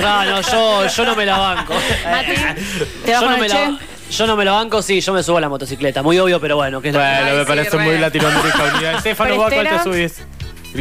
No, 0.00 0.24
no, 0.24 0.40
yo, 0.42 0.86
yo 0.88 1.04
no 1.04 1.14
me 1.16 1.26
la 1.26 1.38
banco. 1.38 1.74
¿Te 3.04 3.12
vas 3.12 3.20
yo, 3.22 3.30
no 3.30 3.38
me 3.38 3.48
la, 3.48 3.78
yo 4.10 4.26
no 4.26 4.36
me 4.36 4.44
la 4.44 4.52
banco, 4.52 4.82
sí, 4.82 5.00
yo 5.00 5.12
me 5.12 5.22
subo 5.22 5.38
a 5.38 5.40
la 5.40 5.48
motocicleta. 5.48 6.02
Muy 6.02 6.18
obvio, 6.18 6.40
pero 6.40 6.56
bueno, 6.56 6.80
que 6.80 6.88
es 6.88 6.94
lo 6.94 7.00
que- 7.00 7.06
Bueno, 7.06 7.26
Ay, 7.26 7.32
me 7.36 7.40
sí, 7.42 7.46
parece 7.48 7.76
re. 7.76 7.84
muy 7.84 7.98
Latinoamérica 7.98 8.62
unida. 8.74 8.92
Estefano, 8.98 9.36
¿vos 9.36 9.46
a 9.52 9.54
cuál 9.54 9.68
te 9.68 9.82
subís? 9.82 10.14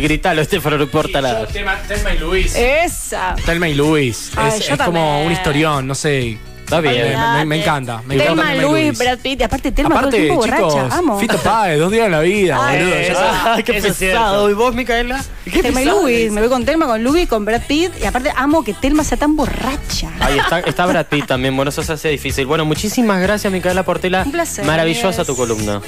Gritalo, 0.02 0.42
Estefano, 0.42 0.78
no 0.78 0.84
importa 0.84 1.22
nada. 1.22 1.46
tema, 1.48 1.76
Thelma 1.88 2.14
y 2.14 2.18
Luis. 2.20 2.56
Esa. 2.56 3.36
Thelma 3.46 3.68
y 3.70 3.74
Luis. 3.74 4.32
Ay, 4.36 4.54
es 4.60 4.68
yo 4.68 4.74
es 4.76 4.80
como 4.82 5.00
también. 5.00 5.26
un 5.28 5.32
historión, 5.32 5.88
no 5.88 5.96
sé. 5.96 6.38
Está 6.66 6.80
bien. 6.82 6.96
Me, 6.96 7.38
me- 7.38 7.46
me 7.46 7.62
encanta. 7.62 8.02
Me 8.08 8.16
encanta 8.16 8.34
Telma, 8.34 8.48
Telma 8.48 8.56
y 8.56 8.60
Luis, 8.72 8.86
Luis. 8.88 8.98
Brad 8.98 9.20
Pitt. 9.20 9.40
Y 9.40 9.44
aparte, 9.44 9.72
Telma 9.72 9.90
todo 9.90 10.00
el 10.00 10.06
Aparte, 10.08 10.18
tiempo 10.24 10.36
borracha. 10.72 10.98
Amo. 10.98 11.20
Fito 11.20 11.38
Páez, 11.38 11.78
dos 11.80 11.92
días 11.92 12.06
en 12.08 12.12
la 12.12 12.20
vida, 12.22 12.58
Ay, 12.60 12.80
boludo. 12.80 12.96
ya 12.96 13.02
Eso-. 13.04 13.20
Ah, 13.22 13.58
qué 13.64 13.78
eso 13.78 13.88
pesado. 13.90 14.50
¿Y 14.50 14.54
vos, 14.56 14.74
Micaela? 14.74 15.24
¿Qué 15.44 15.62
Telma 15.62 15.84
y 15.84 15.86
Luis. 15.86 16.32
Me 16.32 16.42
voy 16.42 16.50
con 16.50 16.66
Telma, 16.66 16.88
con 16.88 17.04
Luis, 17.04 17.30
con 17.30 17.46
Brad 17.46 17.62
Pitt. 17.68 17.92
Y 18.02 18.06
aparte, 18.08 18.32
amo 18.36 18.64
que 18.64 18.74
Telma 18.74 19.04
sea 19.04 19.16
tan 19.16 19.36
borracha. 19.36 20.10
Ahí 20.20 20.40
está, 20.40 20.60
está 20.62 20.88
Brad 20.88 21.06
Pitt 21.06 21.28
también, 21.28 21.56
bueno, 21.56 21.70
eso 21.70 21.84
se 21.84 21.94
hace 21.94 22.10
difícil. 22.10 22.48
Bueno, 22.48 22.66
muchísimas 22.66 23.22
gracias, 23.22 23.54
Micaela 23.54 23.84
Portela. 23.84 24.24
Un 24.26 24.32
placer, 24.32 24.66
Maravillosa 24.66 25.24
tu 25.24 25.36
columna. 25.36 25.82